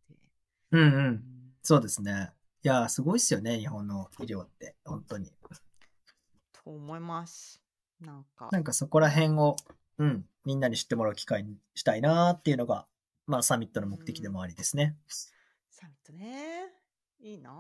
[0.73, 1.23] うんうん。
[1.63, 2.33] そうですね。
[2.63, 5.33] いや、すごいっすよね、日本の医療って、本当に。
[6.53, 7.63] と思います。
[8.01, 8.49] なんか。
[8.53, 9.57] なんかそこら辺を、
[9.99, 12.87] うん、みんなに知ってもらう機会にしたいなっていうのが、
[13.27, 14.97] まあサミットの目的でもありですね。
[15.71, 16.73] サミットね。
[17.21, 17.51] いいな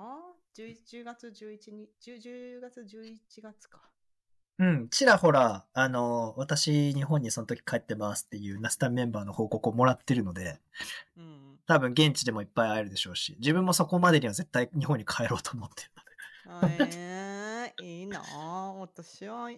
[0.56, 3.80] 10, 10月11日、10, 月11月か。
[4.58, 10.60] うん、ちらほら、あの、私、日本にその時帰ってますっていうナスタメンバーの報告をもらってるので、
[11.16, 16.98] うん、多分現地でもいっぱい会えるでしょうし、自分もそこまでには絶対日本に帰ろうと思ってるので。
[16.98, 18.20] えー、いいな
[18.78, 19.50] 私は、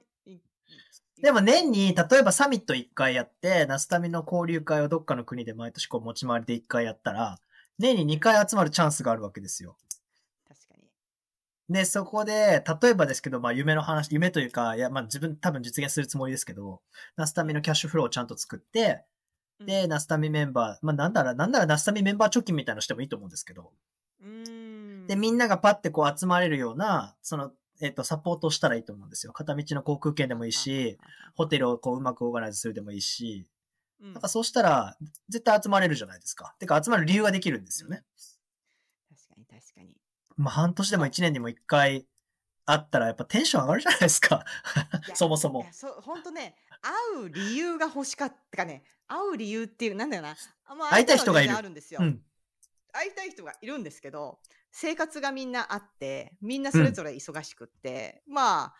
[1.20, 7.38] でも年に、例えばサミット1回やって、ナスタミの交流会をどっかの国で毎年こう持ち回りで1回やったら、
[7.78, 9.76] 年に2回集まるチャンスがあるわけですよ。
[11.72, 16.82] で、そこで、例えばですけど、まあ夢の話、夢というか、いや、まあ自分多分実現するつもりですけど、
[17.16, 19.04] ナスタミのキャッシュフローをちゃんと作って、
[19.64, 23.72] で、ナスタミメンバー、まあなんだら、なんならナスタミメンバー貯金みたいなのしてもいいと思うんですけど、
[25.06, 29.32] で、みんながパッてこう集まれるような、その、えっ、と、サポートしたらいいと思うんですよ。
[29.32, 30.98] 片道の航空券でもいいし、
[31.34, 33.46] ホテルをこううまくオーガナイズするでもいいし、
[34.00, 34.96] なんかそうしたら、
[35.28, 36.54] 絶対集まれるじゃないですか。
[36.58, 38.02] てか集まる理由ができるんですよね。
[39.08, 40.01] 確かに確かに。
[40.36, 42.06] まあ、半年でも一年にも一回、
[42.64, 44.44] 会ったらやっぱテンション上がるじゃないですか。
[45.14, 45.66] そもそも。
[45.72, 50.36] そう、本当ね、会う理由が欲しかったかね、会う理由っていう、なんだよな。
[50.76, 51.54] まあ、会いたい人がいる。
[51.56, 52.24] あるんですよ、うん。
[52.92, 54.40] 会いたい人がいるんですけど、
[54.70, 58.74] 生活がみんなあって、みんなそれぞれ忙しくって、うん、まあ、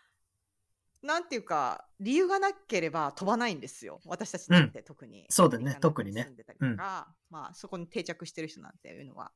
[1.02, 4.00] なんていうか、理由がなければ飛ばないんですよ。
[4.06, 5.22] 私たちなんて特に。
[5.22, 6.32] うん、そうだね、特にね。
[7.28, 9.32] まあ、そこに定着してる人なんていうのは。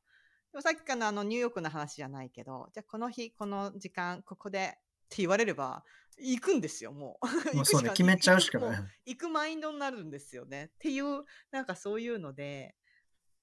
[0.57, 5.83] でもさっきからのあのニューヨークの話じゃないけど、じゃあこの日、この時間、ここでって言われれば、
[6.17, 7.27] 行くんですよ、もう。
[7.55, 8.79] もうそうね、決めちゃうしかない。
[9.05, 10.71] 行くマインドになるんですよね。
[10.73, 12.75] っていう、なんかそういうので、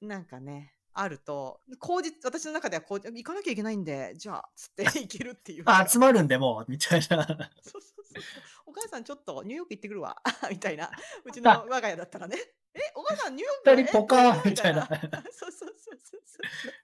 [0.00, 5.62] なんかね、あると、口実、私の中ではこう、行かなきゃいけないんで、じゃあ、つって 行けるっていう。
[5.66, 7.06] あ、集まるんでもう、みたいな。
[7.06, 8.22] そうそうそう。
[8.66, 10.90] お母さんちょっとニューヨーク行ってくるわ、みたいな。
[11.24, 12.38] うちの我が家だったらね。
[12.74, 14.84] え、お母さんニューヨーク二人ポカーみたいな。
[15.30, 16.83] そうそうそうそう。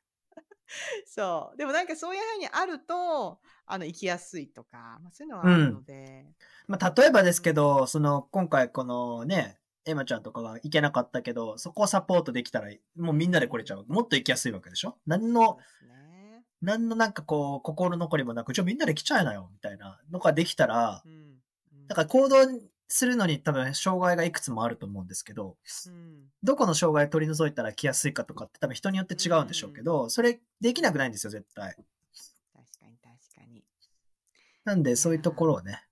[1.07, 1.57] そう。
[1.57, 6.27] でもなんかそういうふうにあると、あの、行きやすいとか、まあ、そういうのはあるので。
[6.69, 13.85] うん、まあ、例えばですけど、その、今回このね、エマちゃんとかが行けなかったけど、そこをサポートできたら、もうみんなで来れちゃう。
[13.89, 14.99] もっと行きやすいわけでしょ？
[15.07, 21.39] 何の、ね、何のなんかこう、心残りもなく、じゃあみんなで来ちゃえなよ、みたいなのができたら、うん、
[21.89, 22.37] だから行動
[22.93, 31.71] するのに多分障害がいくつもあると思うんですけど、うん、どこの障害を取り除いたら来やすいかとかって多分人によって違うんでしょうけど、うん、それできなくないんですよ、絶対。
[31.71, 31.85] 確
[32.81, 33.65] かに確かに。
[34.65, 35.85] なんでそういうところをね、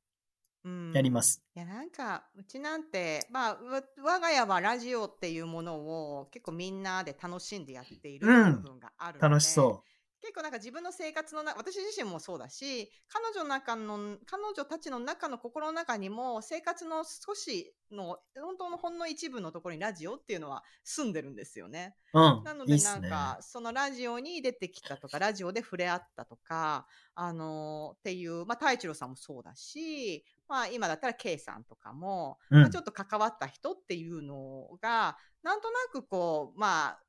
[0.92, 1.40] やります。
[1.54, 3.58] いや、なんか、うちなんて、まあ、
[4.02, 9.97] 我が家はラジオっていうものを結構みんなで楽しんでやっている部分があるので、うん、楽しそう。
[10.20, 21.94] 結構なんか自分の生活の中、私自身もそうだし、彼女の中の、彼女たちの中の心の中にも、生活の少しの、本当のほんの一部のところにラジオっていうのは住んでるんですよね。
[22.12, 22.42] うん。
[22.42, 37.02] なのでなんか、ね、そのラジオに出てきたとか、 ラジオで触れ合ったとか、あのー、っていう、まあ、太一郎さんもそうだし、まあ今だったら K さんとかも、うん、まあ、ちょっと関わった人っていうのが、なんとなくこう、まあ、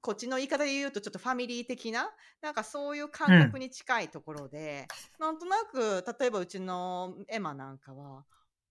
[0.00, 2.10] こっちの言い方で言うとちょっとファミリー的な、
[2.42, 4.86] なんかそういう感覚に近いところで、
[5.18, 8.24] うん、なんとなく、例えばうちのエマなんかは、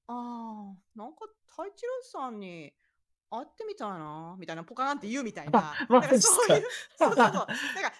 [0.08, 2.74] ああ、なんか太一郎さんに
[3.30, 5.74] 会ってみたいな、みたいな、ポカーンって言うみたいな。
[5.90, 6.64] なんかそういう、
[6.98, 7.26] そうそうそう。
[7.26, 7.48] なんか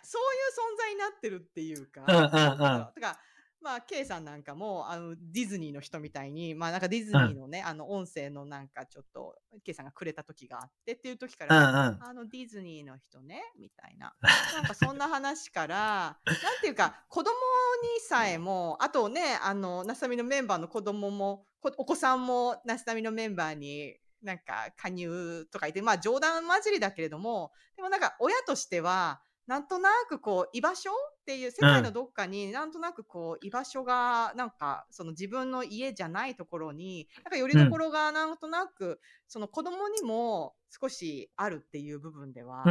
[0.04, 2.06] そういう存在になってるっていうか。
[2.08, 2.28] うんうんうん。
[2.28, 3.20] だから
[3.64, 14.14] まあ、K さんなんかも、あの、ディズニーの人みたいに、まあ、なんかディズニーのね、うん、あの、音声のなんかちょっと、K さんがくれた時があってっていう時から、うんうん、あの、ディズニーの人ね、みたいな。
[14.54, 21.48] なんかそんな話から、 なんていうか、子供にさえも、あとね、あの、なさみのメンバーの子供も、
[21.78, 30.92] お子さんもなさみのメンバーに、なんか加入とか言って、まあ冗談交じりだけれども、でもなんか親としては、なんとなくこう居場所
[31.24, 42.66] っていう世界のどっかになんとなくこう居場所がなんかその自分の家じゃないところになんかよりどころがなんとなくその子供にも少しあるっていう部分では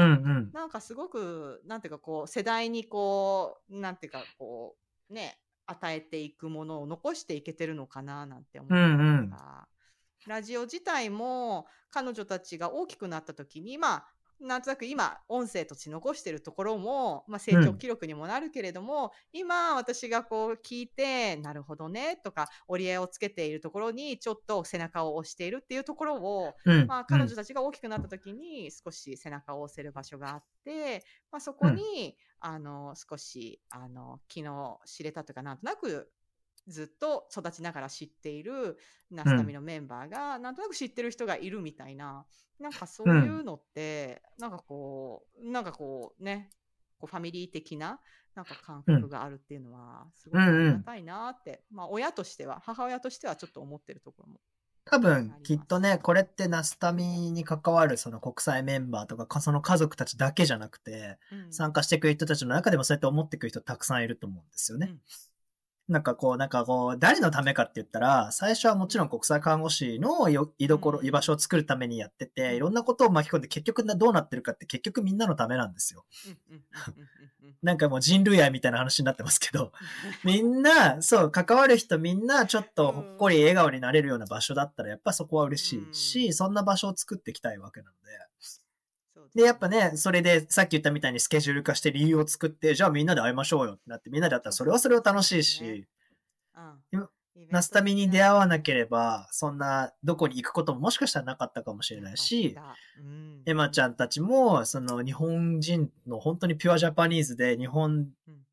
[0.53, 4.77] なんかすごくなんていうかこう世代にこうなんていうかこ
[5.09, 9.67] うね与えていくものを残していけてるのかななんて思ったりとか。
[10.27, 14.07] ラジオ自体も彼女たちが大きくなった時に、まあ、
[14.40, 36.11] なんとなく今、音声として残してるところも、まあ、成長記録にもなるけれども、うん、今、私がこう聞いて、なるほどね、とか、折り合いをつけているところに、ちょっと背中を押しているっていうところを、うん、まあ、彼女たちが大きくなった時に、少し背中を押せる場所があって、まあ、そこに、うん、あの、少し、あの、昨日知れたというか、なんとなく、
[36.68, 38.79] ずっと育ちながら知っている
[39.11, 42.25] ナスタミのメンバーが、なんとなく知ってる人がいるみたいな、
[42.61, 46.51] なんかそういうのって、なんかこう、なんかこうね、
[46.98, 48.01] こうファミリー的な、
[48.35, 54.40] なんか感覚があるっていうのは、すごくありがたいなって、まあ親としては、母親としてはちょっと思ってるところも。
[54.85, 64.96] 多分、きっとね、これってナスタミに関わるその国際メンバーとか、その家族たちだけじゃなくて、うん、参加してくれる人たちの中でもそうやって思ってくる人たくさんいると思うんですよね。
[65.88, 76.05] うんなんかこう、なんかこう、誰のためかって言ったら、最初はもちろん国際看護師の居所、居場所を作るためにやってて、いろんなことを巻き込んで結局どうなってるかって結局みんなのためなんですよ。
[77.62, 79.73] なんかもう人類愛みたいな話になってますけど、
[80.25, 88.18] みんな、そう、関わる人みんなちょっとほっこり笑顔になれるような場所だったら、やっぱそこは嬉しいし、そんな場所を作っていきたいわけなので、
[89.35, 95.87] で、やっぱね、それでさっき言ったみたいにスケジュール化して理由を作って、じゃあみんなで会いましょうよってなって、みんなで会ったらそれはそれは楽しいし、
[96.92, 97.09] うん、
[97.51, 102.57] ナスタミに出会わなければ、そんな、どこに行くことももしかしたらなかったかもしれないし、
[102.99, 108.09] うん、エマちゃんたちも、その日本人の本当にピュアジャパニーズで日本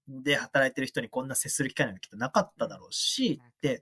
[0.07, 3.81] で働いてる人にこんな接する機会なんてきっとなかっただろうし、で、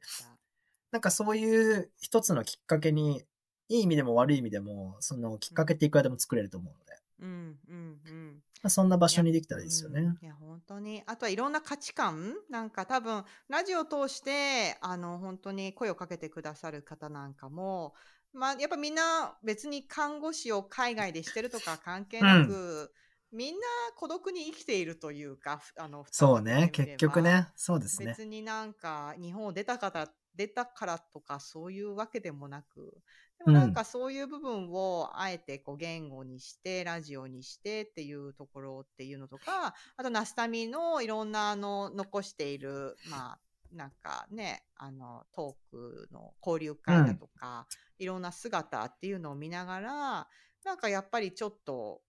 [0.91, 3.23] なんかそういう一つのきっかけに、
[3.69, 6.73] いい意味でも悪い意味でも、そのきっかけっていくらでも作れると思う。
[6.73, 6.86] ので。
[7.19, 8.43] うんうんうん。
[8.61, 10.17] まあ、そんな場所にできたらいいですよね。
[10.21, 11.03] いや、本当に。
[11.05, 12.35] あとはいろんな価値観。
[12.49, 17.93] なんか多分、ラジオを通して、あの、本当に声をかけてくださる方なんかも、
[18.33, 22.91] まあ、やっぱみんな別に看護師を海外でしてるとか関係なく、
[23.31, 23.59] うん、みんな
[23.95, 28.07] 孤独に生きているというか、あの、そうね、結局ね、そうですね。
[28.07, 33.01] 別になんか日本を出た方、出たからとかそういうわけでもなく、
[33.39, 43.39] でもなんかそういう部分をあえてこう言語にして、ラジオにしてっていうところっていうのとか、あとナスタミのいろんなあの残している、まあ
[43.71, 47.67] なんかね、あのトークの交流会だとか、
[47.99, 50.27] うん、いろんな姿っていうのを見ながら、
[50.63, 52.01] なんかやっぱりちょっと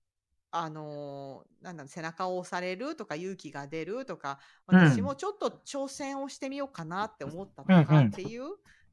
[0.51, 8.45] あのなんだ背中を押されるとか勇気が出るとか私もちょっと挑戦をしてみようかなって思ったとかっていう、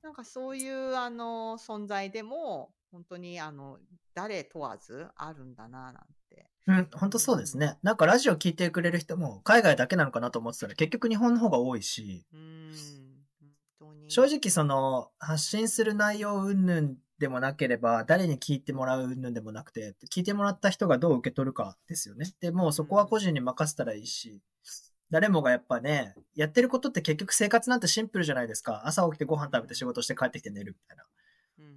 [0.05, 3.79] なんかそういうあの存在でも本当にあの
[4.13, 5.93] 誰問わずあるんだななん
[6.29, 6.45] て。
[6.67, 7.79] うん、本当そうですね。
[7.81, 12.23] なんかラジオ聞いてくれる人も海外だけなのかなと思ってたら結局日本の方が多いし。
[12.31, 12.71] うん
[14.07, 22.31] 正直その発信する内容云々でもなければ誰に聞いてもらう云々でもなくて聞いてもらった人がどう受け取るかですよね。
[22.39, 24.41] でもそこは個人に任せたらいいし。
[25.11, 28.83] 誰もがやっぱね、やってることって結局生活なんてシンプルじゃないですか。
[28.85, 31.05] 朝起きてご飯食べて仕事して帰ってきて寝るみたいな。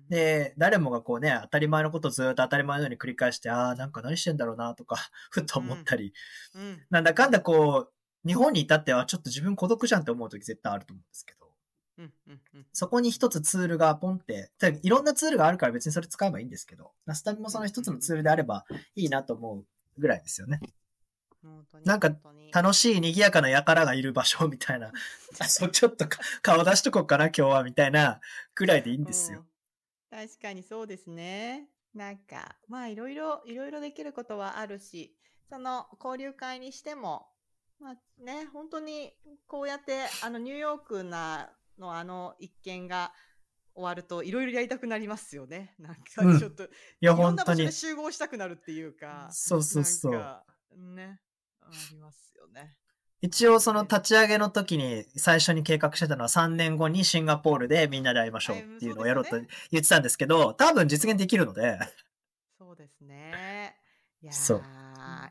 [0.09, 4.97] で、誰もがこうね、当たり前のことずっと当たり前のように繰り返して、ああ、なんか何してんだろうなとか、
[5.31, 6.15] ふっと思ったり、
[6.55, 7.93] うんうん、なんだかんだこう、
[8.27, 11.53] 日本に至ってはちょっと自分孤独じゃんって思う時絶対あると思うんですけど、
[11.99, 14.51] うんうんうん、そこに一つツールがポンって、
[14.83, 18.65] いろんなツールがあるから別にそれ使えばいいんですけど、ナスタミもその一つのツールであれば
[18.95, 19.67] いいなと思う
[19.99, 20.61] ぐらいですよね。
[21.85, 22.11] なんか
[22.53, 24.93] 楽しい賑やかな輩がいる場所みたいな、
[25.49, 26.07] そうちょっと
[26.43, 28.21] 顔出しとこうかな今日はみたいな
[28.55, 29.45] くらいでいいんですよ。
[30.11, 31.69] うん、確かにそうですね。
[31.95, 35.17] なんか、まあいろいろ、いろいろできることはあるし、
[35.49, 37.29] その交流会にしても、
[37.81, 39.13] まあね、本当に
[39.47, 43.13] こうやってあのニューヨークなのあの一件が
[43.75, 45.75] 終わるといろいろやりたくなりますよね。
[45.79, 46.03] なんか
[46.39, 49.29] ちょっと、うん、いや本当に集合したくなるっていうか。
[49.31, 50.43] そうそうそう。
[50.77, 51.21] ね。
[51.69, 52.77] ありますよね。
[53.21, 59.33] 一応その立ち上げの時に最初に計画してたのは3年後にシンガポールでみんなで会いましょうっていうのをやろうと
[59.73, 61.79] 言ってたんですけど、多分実現できるので。
[62.59, 63.77] そうですね。
[64.23, 64.63] いやそう。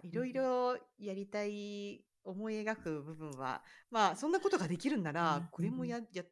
[0.04, 6.24] いろいろやりたい思い描く部分は、まあそんなことができるんなら、これもや、や、や、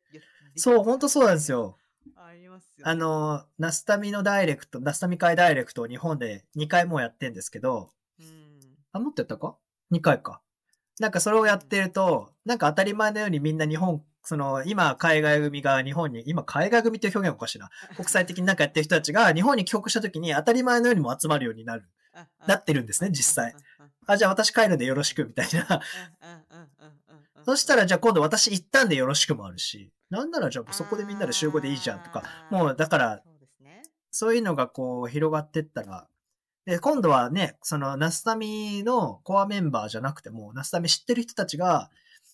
[0.57, 1.77] そう、本当そうなんですよ。
[2.15, 8.59] ありますよ、ね、あの、ナスタミのダイレクト、ナスタミ会ダイレクトを日本で2回もやってんですけど、うん、
[8.91, 9.57] あ、もっとやったか？
[9.91, 10.41] 2回か。
[10.99, 17.69] なんかそれをやってると、なんか当たり前のようにみんな日本、その、今、海外組が日本に、今、海外組っていう表現おかしいな。
[17.95, 21.87] 国際的になんかやってる人たちが日本に帰国した時に当たり前のようにも集まるようになる。
[22.47, 23.55] なってるんですね、実際。
[24.07, 25.81] あ、じゃあ私帰るんでよろしく、みたいな。
[27.43, 33.21] そしたら、じゃあ今度私行ったんでよろしくもあるし、なんならじゃあそこでみんなで集合でいいじゃんとか、もうだから、
[34.11, 36.07] そういうのがこう広がってったら、
[36.65, 41.91] で、今度はね、その、ナスタミのコアメンバーじゃなくても、ナスタミ知ってる人たちが、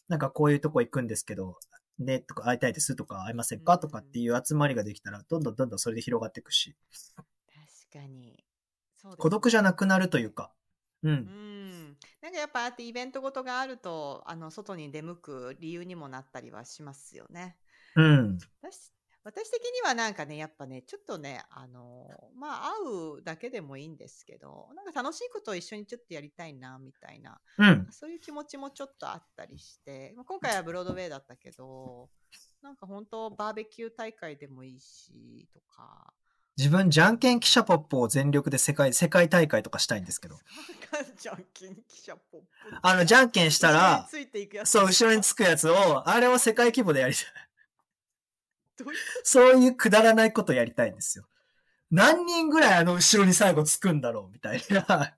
[0.07, 1.57] なんかこういうとこ行くんですけど、
[1.99, 3.77] ね、とか会いたいですとか会いませんか？
[3.77, 6.75] とかっていう集まりができたら、どんどんどんどんそれで広がっていくし。
[7.93, 8.43] 確かに。
[8.97, 10.51] そう孤独じゃなくなるというか。
[11.03, 11.11] うん。
[11.11, 11.97] うん。
[12.21, 17.57] なんかやっぱあってイベントごとがあると、あの、外に出向く理由にもなったりはしますよね。
[17.95, 18.37] うん。
[18.61, 18.91] 私
[19.23, 32.09] 私的にはなんかね、やっぱね、ちょっとね、あの、まあ、会うだけでもいいんですけど、なんか楽しいことを一緒にちょっとやりたいな、みたいな、うん、そういう気持ちもちょっとあったりして、まあ、今回はブロードウェイだったけど、
[32.63, 36.13] なんか本当バーベキュー大会でもいいし、とか。
[36.57, 40.37] 自分、じゃんけん記者ポップを全力で世界、世界大会とかしたいんですけど。
[41.17, 42.47] じゃんけん記者ポップ
[42.81, 44.07] あの、じゃんけんしたら、
[44.65, 47.25] そう、後ろにつくやつを、あれを世界規模でやりたい。
[49.23, 51.25] そういうくだらないことやりたいんですよ。
[51.91, 55.15] 何人ぐらいあの後ろに最後つくんだろうみたいな。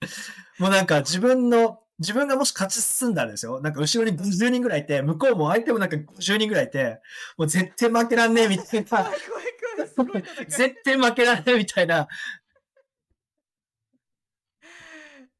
[0.58, 3.60] もうなんか自分の、自分がもし勝ち進んだんですよ。
[3.60, 7.00] なんか後ろに50人ぐらいいて、向こうも相手もなんか50人ぐらいいて、
[7.36, 9.10] もう絶対負けらんねえみたいな。
[10.48, 12.08] 絶対負けらんねえみたいな。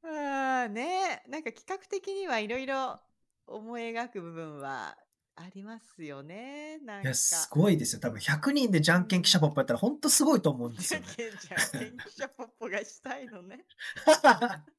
[0.04, 2.98] ああねなんか企画的にはいろいろ
[3.46, 4.96] 思い描く部分は
[5.40, 6.78] ありますよね。
[6.78, 8.00] なんいや、すごいですよ。
[8.00, 11.14] 多分100人でじゃんけん記者ポップやったら本当すごいと思うんです じゃよんね。
[11.16, 13.64] けんじゃんけん記者ポップがしたいのね。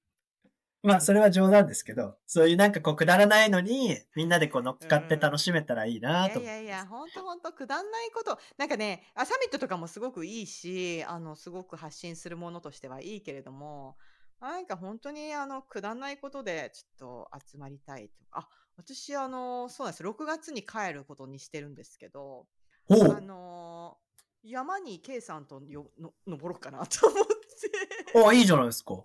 [0.82, 8.39] まあ、それは冗談ですけど、そういうなんかこう、くだらないのに、みんなでこう乗っかって楽しめたらいいなと、いやいやいや、ほんとほんと、くだんないこと。
[8.57, 13.97] なんかね、あ、サミットとかもすごくいいし、あの、すごく発信するものとしてはいいけれども、
[14.39, 18.39] なんか本当にあの、くだんないことでちょっと集まりたいとか。
[18.39, 18.47] あ、
[18.80, 20.04] 私あの、そうなんです。
[20.04, 22.48] 6月に帰ることにしてるんですけど、
[22.90, 23.98] あの、
[24.42, 28.28] 山に K さんとよの登ろうかなと思って。
[28.28, 29.04] あ、いいじゃないですか。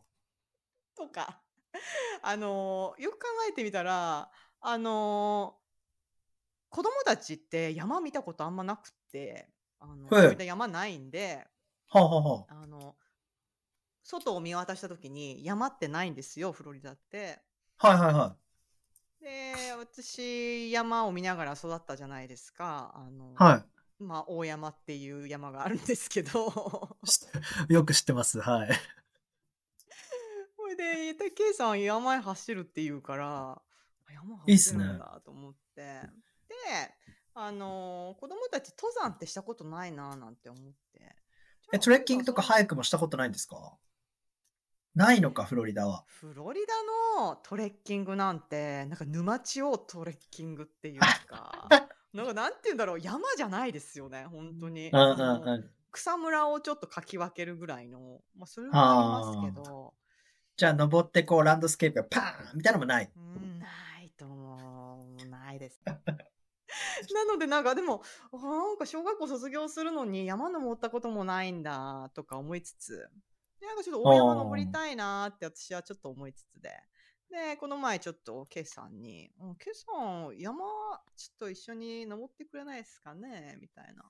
[0.96, 1.42] とか。
[2.22, 5.58] あの、よく考えてみたら、あの、
[6.70, 9.48] 子供たちって山見たことあんまなくて、
[9.80, 11.44] あの、はい、山ないんで、
[11.88, 12.96] はあはあ、あの、
[14.04, 17.40] 外を見渡した時に山ってないんですよ、フロリダって。
[17.78, 18.43] はいはいはい。
[19.24, 22.92] で、私、山を見ながら育ったじゃないですか。
[22.94, 23.64] あの、はい。
[24.02, 26.98] まあ、大山っていう山があるんですけど。
[27.70, 28.38] よく知ってます。
[28.38, 28.68] はい。
[30.58, 33.62] ほいで、ケイさん山へ走るって言うから、
[34.12, 35.80] 山走るんだと思って。
[35.80, 36.12] いいね、
[36.48, 36.94] で、
[37.32, 41.16] あのー、子供たち登山ってしたことないななんて思って。
[41.72, 43.78] え、トレッキングとかハイクもしたことないんですか？
[44.94, 46.04] ないのか、フロリダは。
[46.06, 51.68] フロリダのトレッキングなんて、なんか沼地をトレッキングっていうか、
[52.12, 54.90] なんかなんて言うんだろう、山じゃないですよね、本当に。
[54.90, 59.94] うんうんうん、草むらをちょっとかき分けるぐらいの、まあ、それはありますけど、
[60.56, 63.10] じゃあ登ってこうランドスケープがパーンみたいなのもない。
[63.16, 63.66] うん、な
[64.00, 65.26] いと思う。
[65.26, 65.82] ないです。
[67.12, 73.08] なのでなんかでも、なんか小学校卒業するのに山登ったこともないんだとか思いつつ、
[73.66, 76.70] なんかちょっと大山登りたいなって私はちょっと思いつつで。
[77.30, 80.64] で、この前ちょっとケイさんに、ケイさん山
[81.16, 83.58] ちょっと一緒に登ってくれないですかね？
[83.60, 84.04] みたいな。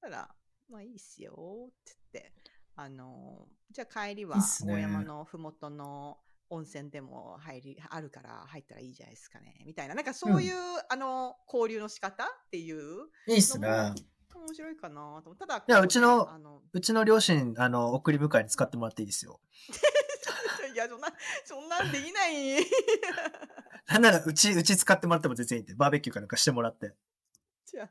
[0.00, 0.28] たら、
[0.70, 1.32] まあいいっすよ
[1.68, 2.32] って言って、
[2.76, 6.18] あの、じゃあ帰りは大山のふもとの
[6.50, 9.62] 温泉でも入り、あるから入ったらいいじゃないですかね。
[9.66, 9.94] みたいな。
[9.94, 13.08] なんかそういう、うん、あの、交流の仕方っていう。
[13.28, 13.94] いいっすね。
[14.36, 19.40] 面白いかなとただ、いや、うちの、あのうちの両親、あの、送り迎えに使ってもらっていいですよ。
[20.72, 21.08] いや、そんな、
[21.44, 22.58] そんなんできない。
[23.88, 26.94] なんなら、うち、うち使ってもらっても全然いいんで、バーベキューかなんかしてもらって。
[27.64, 27.90] じゃあ、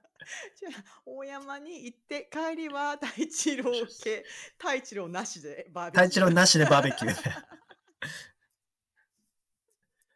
[0.56, 3.72] じゃあ、大山に行って、帰りは太一郎
[4.04, 4.26] 系、
[4.58, 6.06] 太一郎なしでバーベキュー。
[6.06, 7.36] 太一郎なしでバーベキューで。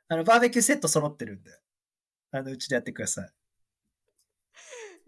[0.07, 1.51] あの、バーベキューセット揃ってるんで、
[2.31, 3.33] あの、うちでやってください。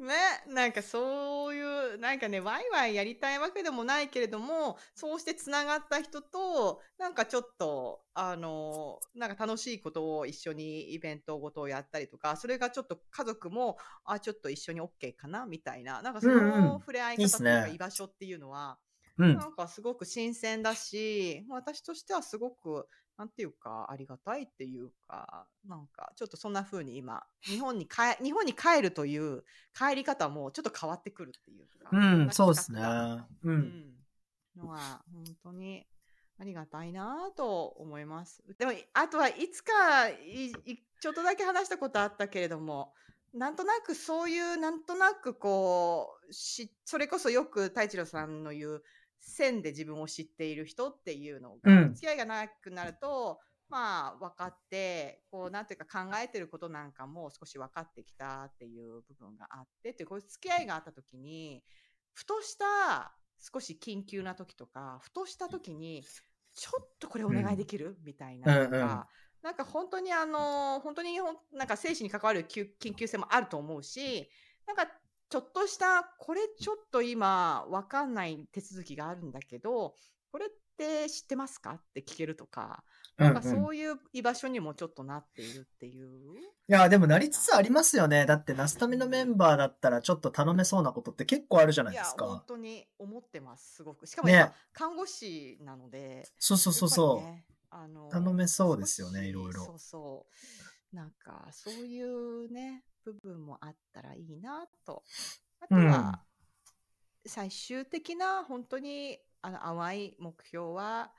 [0.04, 0.16] ね、
[0.47, 18.78] なんかそういう、なんかね、ワイワイやりたいわけでもないけれども、そうしてつながった人と、なんかちょっと、あの、なんか楽しいことを一緒にイベントごとをやったりとか、それがちょっと家族も、あ、ちょっと一緒に OK かなみたいな、なんかその触れ合い方とか居場所っていうのは、
[19.18, 22.88] うん、なんかすごく新鮮だし、私としてはすごく
[23.18, 29.43] なんていうか、ありがたいっていうか、なんか、ちょっとそんな風に今、日本に帰、日本に帰るという
[29.78, 31.89] 帰り方もちょっと変わってくるっていうか。
[31.91, 32.82] うん、そうですね。
[33.43, 33.93] うん。
[34.57, 35.86] のは、本当に
[36.39, 38.43] ありがたいなと思います。
[38.57, 40.51] でも、あとはいつかい、
[40.99, 42.93] ちょっとだけ話したことあったけれども、
[43.34, 48.84] なんとなくそういう、なんとなくこう、し、それこそよく太一郎さんの言う、
[49.24, 61.63] 線で自分を知っている人っていうのが、付き合いが長くなると、まあ、分かって、こう、なんていうか考えてることなんかも少し分かってきたっていう部分があって、ってこういう付き合いがあった時に、
[62.13, 66.03] ふとした少し緊急な時とか、ふとした時に、
[66.53, 68.84] ちょっとこれお願いできる、うん、みたいなとか、うん。
[68.84, 68.88] うん、
[69.41, 71.19] なんか本当にあの、本当に
[71.51, 74.30] なんか生死に関わる緊急性もあると思うし、
[74.67, 74.88] なんか
[75.34, 79.96] ちょっとした、これちょっと今わかんない手続きがあるんだけど、
[80.32, 81.72] これって知ってますか？
[81.72, 82.84] って聞けるとか、
[83.18, 86.38] なんかそういう居場所にもちょっとなっているっていう？
[86.38, 88.28] いや、でもなりつつありますよね。
[88.28, 92.26] だって、ナスタミのメンバーだったらちょっと頼めそうなことって結構あるじゃないですか。
[92.26, 94.06] いや、本当に思ってます、すごく。
[94.06, 96.28] しかも今、ね、看護師なので。
[96.38, 97.18] そうそうそうそう。
[97.26, 99.66] ね、あの頼めそうですよね、いろいろ。
[99.66, 100.28] そうそ
[100.94, 100.96] う。
[100.96, 105.04] なんか、そういうね、部分もあったらいいなと。
[105.60, 106.24] あとは、
[107.26, 111.12] 最終的な本当にあの淡い目標は、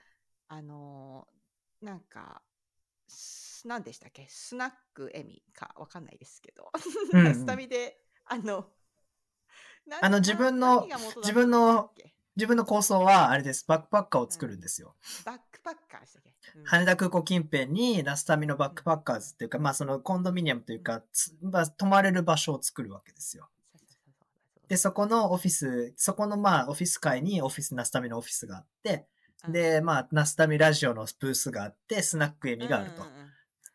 [0.48, 1.26] あの、
[1.80, 2.42] なんか、
[3.64, 4.26] 何でしたっけ？
[4.28, 6.70] スナックエミかわかんないですけど、
[7.12, 8.70] うん、 スタミで、あの、
[10.00, 11.92] あの自分の、自分の、
[12.36, 13.64] 自分の構想は、あれです。
[13.68, 14.94] バックパッカーを作るんですよ。
[15.26, 21.02] うん、バックパッカーしたっけ、うん、羽田空港近辺にラスタミのバックパッカーズっていうか、うん、まあそのコンドミニアムというか、
[21.42, 23.48] まあ、泊まれる場所を作るわけですよ。
[24.68, 29.06] で、そこのオフィス、そこのまあオフィス界にオフィス、ナスタミのオフィスがあって、
[29.48, 33.02] で、まあ、ナスタミラジオのブースがあって、スナックエミがあると。
[33.02, 33.30] うんうんうん、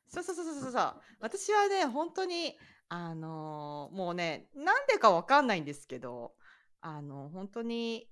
[0.09, 0.93] そうそうそうそうそう。
[1.19, 2.57] 私はね、本当に、
[2.89, 6.33] あのー、もうね、なんでかわかんないんですけど、
[6.81, 8.07] あの、本当にい、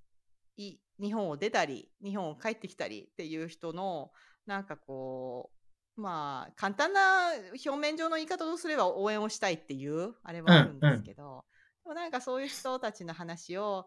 [0.57, 4.11] 日本を出たり、日本を帰ってきたりっていう人の、
[4.45, 5.51] なんかこ
[5.97, 7.31] う、まあ、簡単な
[7.65, 11.41] 表面上の言い方をすれば応援をしたいっていう、あれはあるんですけど、うんうん。
[11.41, 11.45] で
[11.85, 13.85] もなんかそういう人たちの話を、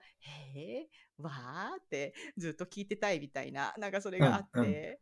[0.55, 4.99] へえ、わーってずっと聞いてたいみたいな、なんかそれがあって、うんうん、で、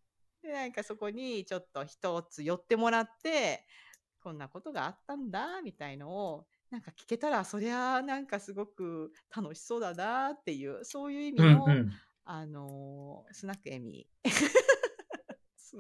[0.53, 3.67] なんかそこにちょっと一つ寄ってもらって、
[4.23, 11.93] こんなことがあったんだ、みたいのを、なんか聞けたら、そりゃなんかすごく楽しそうだなっていう、そういう意味の、うんうん、
[12.25, 14.07] あのー、スナックエミ。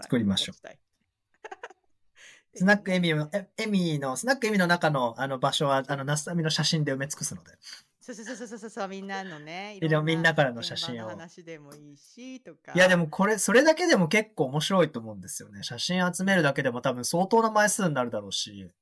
[0.02, 0.56] 作りましょう。
[2.54, 7.52] スナックエミの、エミの、スナックエミの中のあの場所は、あの、ナスタミの写真で埋め尽くすので。
[8.00, 9.78] そうそうそうそうそう、みんなのね。
[9.80, 11.08] でもみんなからの写真を。
[11.08, 12.72] 話でもいいし、とか。
[12.74, 15.62] いやでもこれ、それだけでも結構面白いと思うんですよね。
[15.62, 18.72] 写真集めるだけでも多分相当な枚数になるだろうし。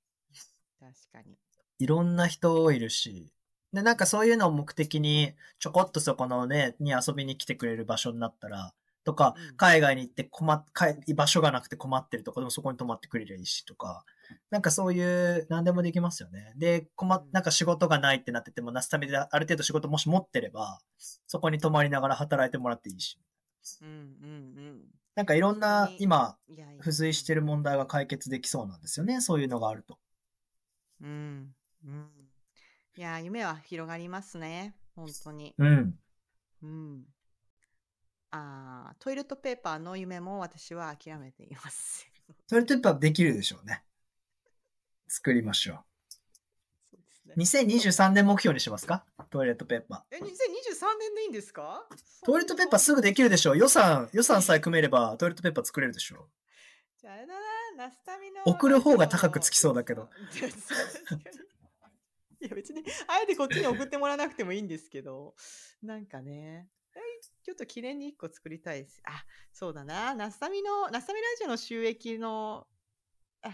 [0.78, 1.36] 確かに。
[1.79, 3.33] いろんな人いるし。
[3.72, 8.72] で、なんかそういうのを目的に、ちょこっとそこのね、に遊びに来てくれる場所になったら、
[9.05, 10.64] とか、海外に行って困っ、
[11.14, 14.05] 場所がなくて困ってるとかでもそこに泊まってくれりゃいいしとか、
[14.51, 16.53] なんかそういう、何でもできますよね。
[16.57, 23.18] で、困なんか仕事がないってなってても、なすためである程度仕事もし持ってれば、そこに泊まりながら働いてもらっていいし。
[23.81, 23.97] うんうんう
[24.72, 24.81] ん。
[25.14, 26.37] なんかいろんな、今、
[26.79, 29.20] 付随してる問題が解決できそうなんですよね。
[29.20, 29.99] そういうのがあると。
[31.01, 31.55] うん。
[31.87, 32.11] うん。
[32.97, 34.74] いや、夢は広がりますね。
[34.95, 35.55] 本当に。
[35.59, 35.99] うん。
[36.62, 37.05] うん。
[38.32, 42.07] あトイレットペーパーの夢も私は諦めています。
[42.49, 43.82] トイレットペーパーできるでしょうね。
[45.09, 45.76] 作りましょう。
[46.91, 47.12] そうで
[47.45, 47.62] すね。
[47.64, 49.05] 2023年目標にしますか？
[49.30, 50.16] トイレットペーパー。
[50.16, 50.24] え、2023
[50.99, 51.87] 年でいいんですか？
[52.24, 53.57] トイレットペーパーすぐできるでしょう。
[53.59, 56.28] 予算、予算さえ組めればトイレットペーパー作れるでしょう。
[57.01, 57.34] じゃああれだ
[57.78, 58.43] な、ナスタミの。
[58.45, 60.11] 送る方が高くつきそうだけど。
[62.47, 65.34] いや別に、あえてこっちに送ってもらわなくてもいいんですけど、
[65.82, 66.68] なんかね、
[67.42, 69.01] ちょっと記念に1個作りたいです。
[69.05, 70.14] あ、そうだな。
[70.14, 72.66] ナスタミの、ナスタミラジオの収益の、
[73.42, 73.51] あ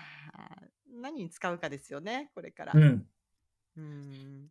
[0.95, 2.73] 何に使うかですよね、これから。
[2.75, 3.07] うん。
[3.77, 4.49] うん。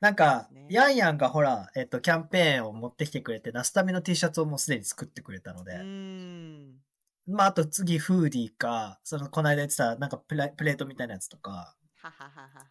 [0.00, 5.76] なんか、ね、ヤンヤンがほら、えっと、キャンペーンを持ってきてくれて、ナスタミの T シャツをもうすでに作ってくれたので。
[5.76, 6.74] うん。
[7.26, 11.74] まあ、あと次、フーディーか、その、この間言ってた、なんかプレプレートみたいなやつとか。
[12.04, 12.66] ははははは。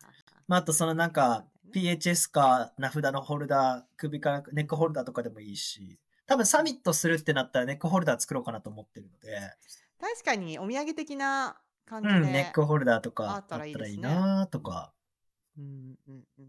[0.48, 9.40] まあ、あとそのなんか、PHS か名札のホルダー、首からネックホルダーとかでもいいし、多分サミットするってなったらネックホルダー作ろうかなと思ってるので。
[10.00, 12.16] 確かにお土産的な感じで。
[12.16, 14.94] うん、ネックホルダーとかあったらいいなとか。
[15.58, 16.48] うんうんうん。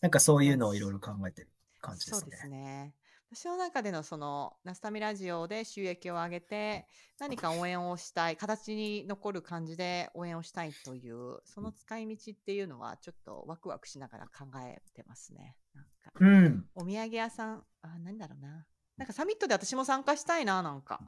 [0.00, 1.48] なんかそういうのをいろいろ考えてる
[1.80, 2.20] 感じですね。
[2.20, 2.94] そうですね。
[3.32, 6.86] 私の中でのその、ナスタミラジオで収益を上げて、
[7.20, 15.54] 何か応援をしたい、形に残る感じで応援をしたいという、その使い道っていうのはちょっとワクワクしながら考えてますね。
[15.74, 16.66] なんか、うん。
[16.74, 18.66] お土産屋さん、あ、何だろうな。
[18.96, 21.00] なんかサミットで私も参加したいな、なんか。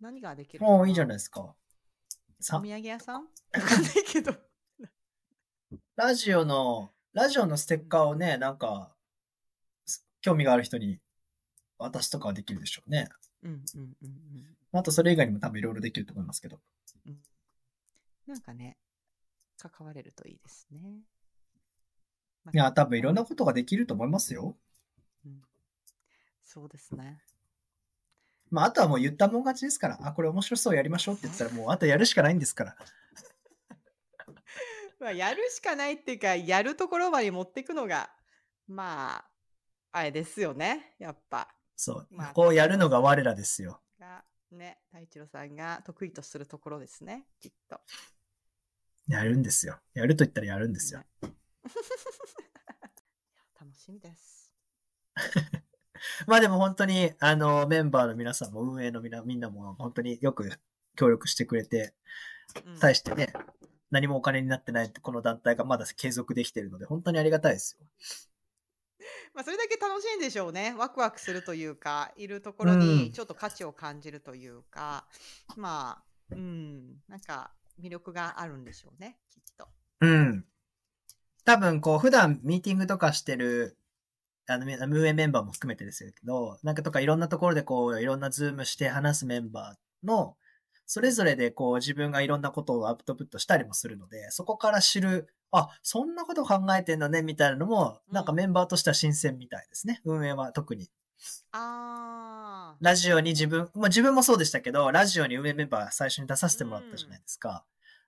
[0.00, 1.40] 何ができるおいいじゃないですか。
[1.40, 1.56] お
[2.40, 3.22] 土産屋さん？
[3.56, 4.34] わかんないけど。
[5.96, 8.94] ラジオの、ラジオのステッカーをね、なんか、
[10.20, 11.00] 興味がある人に
[11.78, 13.08] 渡すとかはできるでしょうね。
[13.42, 14.56] うんうんうんうん。
[14.72, 16.60] あとそれ以外にも多分いろいろできると思いますけど。
[17.06, 17.18] うん。
[18.26, 18.76] なんかね、
[19.56, 20.80] 関われるといいですね。
[22.44, 24.56] まあ、いや、多分いろんなことができると思いますよ。
[25.24, 25.42] うん。
[26.44, 27.22] そうですね。
[28.50, 32.76] まあ、あとはもう言ったもん勝ちですから、あ、これ面白そうやりましょうって言ったら、もうあとやるしかないんですから。
[34.98, 38.10] まあ、やるしかないっていうか、やるところまで持っていくのが、
[38.66, 39.30] まあ、
[39.92, 41.54] あれですよね、やっぱ。
[41.78, 42.08] そう。
[42.10, 43.80] まあ、こうやるのが我らですよ。
[44.00, 47.80] が、ね、太一郎さんが得意とするところですね、きっと。
[49.06, 49.78] やるんですよ。
[49.94, 51.04] やると言ったらやるんですよ。
[53.58, 54.52] 楽しみです。
[56.26, 60.50] まあでも本当に、あの、メンバーの皆さんも運営のみんなみんなも本当によく
[60.96, 61.94] 協力してくれて、
[62.80, 63.32] 対してね、
[63.92, 67.86] 何もお金になってないこの団体がまだ継続できているので、本当にありがたいですよ。
[69.38, 70.74] まあ、それだけ楽しいんでしょうね。
[70.76, 75.04] ワクワクするというか、いるところにちょっと価値を感じるというか、
[75.56, 79.68] うん、まあ、うん、なんか魅力があるんでしょうね、きっと。
[80.00, 80.44] うん。
[81.44, 83.76] 多分、こう、普段ミーティングとかしてる、
[84.48, 90.36] あの、運営メンバーも含めてですけど、なんかとかいろんなところでこう、いろんなズームして話すメンバーの、
[90.88, 100.00] それぞれでこう自分がいろんなことをアウトプットしたりもするので、そこから知るあ、そんなこと考えてんだね、みたいなのも、なんかメンバーとしては新鮮みたいですね。
[100.04, 100.90] 運営は特に。
[101.52, 107.64] あラジオに自分、まあ自分もそうでしたけど、ラジオに運営メンバー最初に出させてもらったじゃないですか。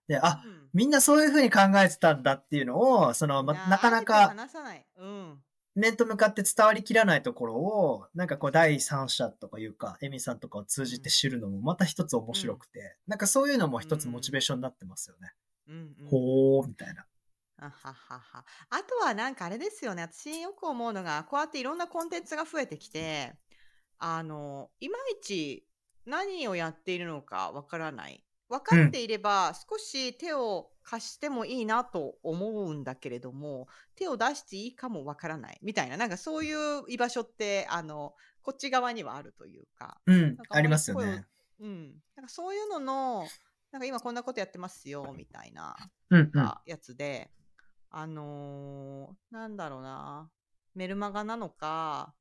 [0.07, 4.87] で、あ、うんみんなそういう風に考えてたんだっていうのを、その、ま、なかなか話さない。
[4.97, 5.39] うん。
[5.75, 15.33] 面と向かって伝わりきらないところを、なんかこう第三者とかいうか、エミさんとかを通じて知るのもまた一つ面白くて、なんかそういうのも一つモチベーションになってますよね。
[15.69, 17.07] うんうんほー、みたいな。
[17.59, 18.45] あははは。
[18.71, 20.03] あとはなんかあれですよね。
[20.03, 23.35] 私よく思うのが、こうやっていろんなコンテンツが増えてきて、
[23.99, 25.67] あの、いまいち
[26.07, 28.25] 何をやっているのかわからない。
[28.51, 35.59] 分かっていれば、少し手を貸してもいいなと思うんだけれども、手を出していいかもわからない。
[35.63, 40.01] みたいな、なんかそういう居場所って、あの、こっち側にはあるというか。
[40.07, 41.27] うんなん、かありますよ声をね。
[41.61, 42.03] うん。
[42.17, 43.29] なんかそういうのの、
[43.71, 45.77] なんか今こんなことやってますよ、みたいな。
[46.11, 46.31] うん、うん。
[46.33, 47.31] たやつで、
[47.91, 50.31] あのーなんだろうな、
[50.75, 52.15] メルマガなのか、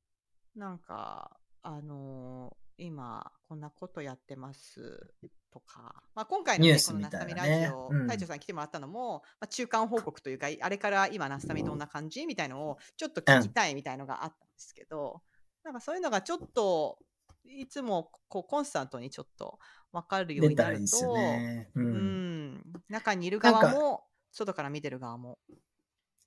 [0.55, 5.13] なんか、あのー今、こんなことやってます
[5.51, 15.21] とか、まあ、今回の、ね、ニュースこのナスタミラジオ、うん隊長さん来てもらったのも、まあ、中間報告というか、あれから今、ナスタミどんな感じみたいのを、ちょっと聞きたいみたいのがあったんですけど、
[15.63, 16.97] なんかそういうのがちょっと、
[17.45, 19.57] いつもこうコンスタントにちょっと
[19.91, 21.71] 分かるよう出になると、ね。
[21.75, 21.81] う。
[21.81, 25.39] うんん、中にいる側も、外から見てる側も。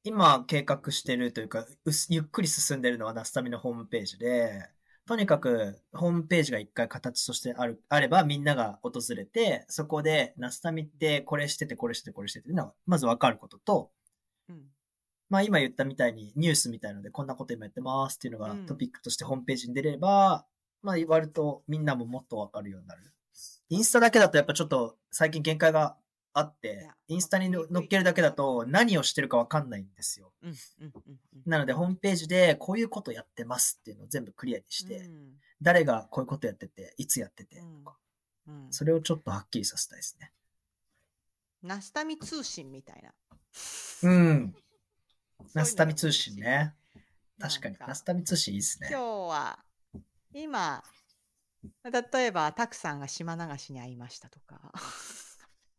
[0.04, 4.68] 今計画してるというか、うすゆっくり進んでるのはナスタミのホームページで、
[5.06, 13.90] とにかくホームページが一回形としてある、あればみんなが訪れて、そこでナスタミってこれしててこれしててこれしててのはまずわかることと、
[14.48, 14.62] うん
[15.28, 20.44] まあ今言ったみたいにニュースみたいのでこんなこと今やってますっていうのがうんトピックとしてホームページに出れば、
[20.82, 23.02] まあ割とみんなももっとわかるようになる。
[23.70, 25.96] インスタだけだとやっぱちょっと最近限界が
[26.34, 30.32] あっいてや、インスタにの載っけるだけだと何をしてるかわかんないんですよ。
[31.46, 37.96] なので、ホームページでこういうことやってますっていうのを全部クリアにして、うん誰がこういうことやってて、いつやっててとか、
[38.48, 40.32] うんそれをちょっとはっきりさせたいですね。
[41.62, 43.12] ナスタミ通信みたいな。
[44.02, 44.54] うん。
[45.54, 46.74] ナスタミ通信ね。
[47.38, 47.76] 確かに。
[47.78, 48.98] ナスタミ通信いいですね今。
[48.98, 49.58] 日は、
[50.34, 50.82] 今、
[51.84, 54.72] 例えば、たくさんが島流しに会いましたとか。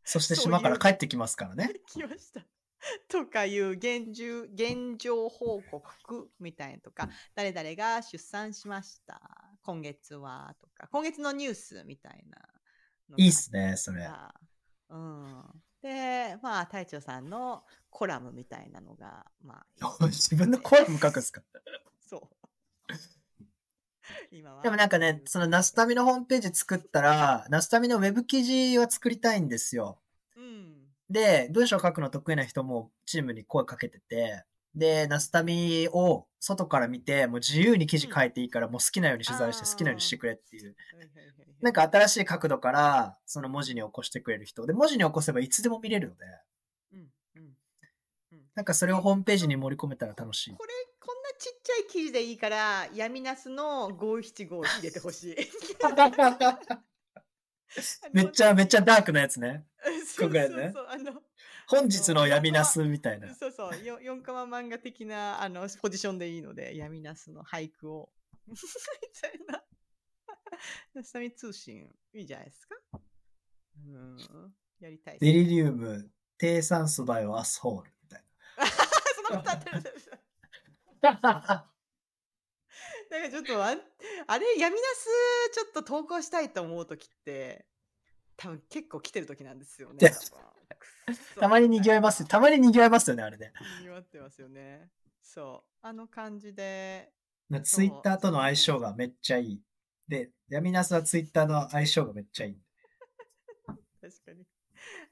[0.04, 1.74] そして島から帰ってきますからね。
[1.88, 2.42] 来ました。
[3.08, 9.22] とかいう現状現状報告みたいなとか、誰々が出産しました。
[9.64, 12.38] 今月はとか、今月のニュースみたいな
[13.18, 14.04] いいっすね、それ。
[14.04, 14.34] が
[14.90, 15.64] うん。
[15.82, 21.42] で、まあ、隊長さんのコラムみたいなのが、まあ、 自分のコラム書くんですか？
[22.00, 22.94] そう。
[24.32, 24.64] 今は。
[24.64, 30.00] でもなんかね、そのナスタミのホームページ作ったら、ナスタミのウェブ記事を作りたいんですよ。
[30.36, 30.88] うん。
[31.10, 34.44] で、文章を書くの得意な人もチームに声かけてて、
[34.76, 40.76] で、ナスタミを外から見て、もう自由に記事書いていいから、もう好きなように取材して好きなようにしてくれっていう。
[41.62, 44.66] なんか新しい角度から、その文字に起こしてくれる人。
[44.66, 46.26] で、文字に起こせばいつでも見れるので、
[48.56, 50.56] なんかそれをホームページに盛り込めたら楽しい。
[50.56, 50.74] これ、
[51.38, 55.36] ちっちゃい記事でいいから、闇ナスの575を入れてほしい。
[58.14, 59.66] めっちゃめっちゃダークなやつね。
[60.06, 61.22] そうそうそうあの
[61.68, 63.34] 本日の闇ナスみたいな。
[63.34, 68.10] そうそう、よ4コマ漫画的なあのポジションでいいので、闇ナスの俳句を。
[68.48, 68.56] み
[69.22, 69.64] たいな。
[70.94, 72.76] ナスタミ通信、いいじゃないですか。
[73.88, 74.18] うん。
[74.80, 77.92] やりたいデリリウム、低酸素だよ、アスホール。
[78.04, 78.24] みたい
[79.28, 79.84] その歌ってる。
[81.04, 81.70] な。
[83.12, 83.76] なんかちょっとあ、
[84.28, 85.08] あれ、闇ナス
[85.52, 87.66] ちょっと投稿したいと思うときって、
[88.36, 90.12] 多分結構来てるときなんですよね。
[91.40, 92.26] たまに賑わいます。
[92.28, 93.54] たまに賑わいますよね、あれね。
[93.80, 94.90] にぎわってますよね。
[95.22, 95.78] そう。
[95.82, 97.14] あの感じで、
[97.64, 99.62] ツイッターとの相性がめっちゃいい。
[100.08, 102.62] で、闇ナスはツイッターの相性がめっちゃいい。
[104.02, 104.46] 確かに。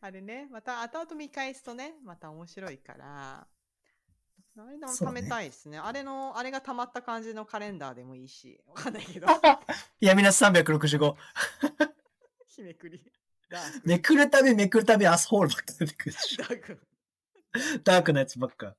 [0.02, 3.48] あれね、また後々見返すとね、また面白いから、
[4.58, 5.78] あれでも貯めたいですね。
[5.78, 9.28] あれの、あれが溜まった感じのカレンダーでもいいし、わかんないけど、
[10.02, 11.16] 闇ナス365。
[12.48, 13.02] 日めくり。
[13.84, 16.16] めくるたびめくるたびアスホールばっか出てくる。
[16.38, 16.88] ダーク。
[17.84, 18.68] ダークなやつばっか。
[18.68, 18.76] うう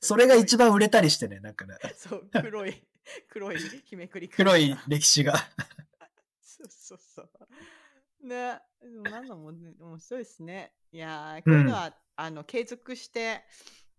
[0.00, 1.76] それが一番売れたりしてね、なんかね。
[1.96, 2.82] そう、黒い、
[3.28, 5.36] 黒い日めくり黒い歴史が。
[6.40, 8.26] そうそうそう。
[8.26, 10.72] ね、でもなんだもんね、面白いですね。
[10.92, 13.44] いやー、こういうのは、あの継続して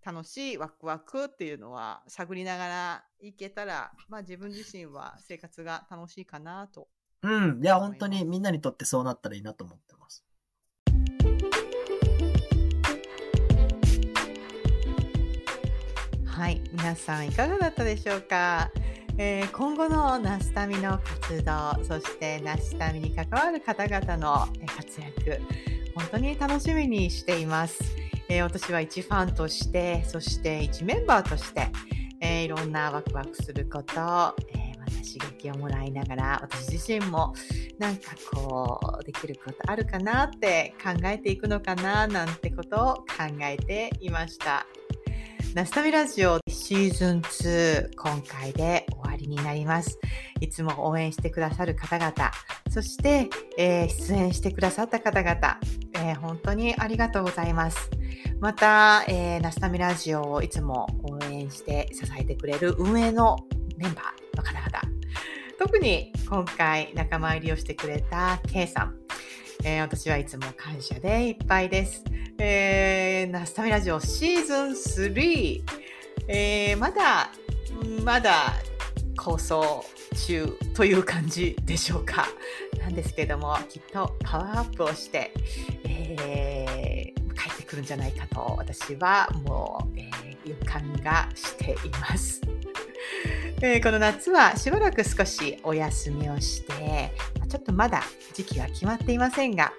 [0.08, 6.88] 楽しいワクワクっていうのは探りながらいけたら、まあ自分自身は生活が楽しいかなと。
[7.24, 7.60] うん。
[7.62, 10.24] いや、本当にみんなにとってそうなったらいいなと思ってます。
[16.26, 18.72] はい、皆さんいかがだったでしょうか？
[19.18, 24.48] えー、今後のナスタミの活動、そしてナスタミに関わる方々の
[24.78, 25.42] 活躍、
[25.94, 28.07] 本当に楽しみにしています。
[28.30, 31.70] えー、私は一ファンとして、そして一メンバーとして、
[32.20, 33.94] えー、いろんなワクワクすること、
[34.54, 37.34] えまた刺激をもらいながら、私自身も
[37.78, 43.06] なんかこう、できることあるかなって考えていくのかななんてことを考
[43.42, 44.66] えていました。
[45.54, 50.00] ナスタミラジオシーズン2今回で終わりになります。
[50.40, 52.14] いつも応援してくださる方々、
[52.70, 55.60] そして、えー、出演してくださった方々、
[55.96, 57.90] えー、本当にありがとうございます。
[58.40, 63.38] また、えー、ナスタミラジオをいつも応援して支えてくれる運営の
[63.78, 64.82] メンバーの方々、
[65.58, 68.96] 特に今回仲間入りをしてくれた K さん、
[69.64, 72.04] えー、私はいつも感謝でいっぱいです。
[72.38, 75.62] えー、ナスタミラジオシーズン3、
[76.28, 77.32] えー、まだ、
[78.04, 78.54] まだ
[79.18, 79.84] 構想
[80.26, 82.28] 中という感じでしょうか。
[82.80, 85.34] なんですけども、きっとパワーアップをして、
[85.84, 92.42] えー、帰ってくるんじゃないかと私はもう、えー、予感がしています。
[93.60, 97.12] えー、この夏はしばらく少しお休みをして、
[97.50, 98.04] ちょっとまだ
[98.34, 99.74] 時期は決まっていませんが、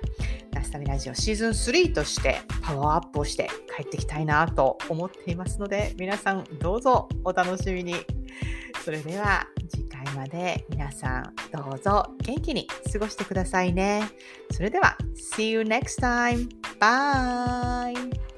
[0.53, 7.95] ラスタミラジオシーズン3としてパワーアップをして帰ってきたいなと思っていますので、皆さんどうぞお楽しみに。
[8.85, 14.03] それでは次回まで皆さんどうぞ元気に過ごしてくださいね。
[14.51, 16.49] それでは、See you next time!
[16.81, 18.38] Bye!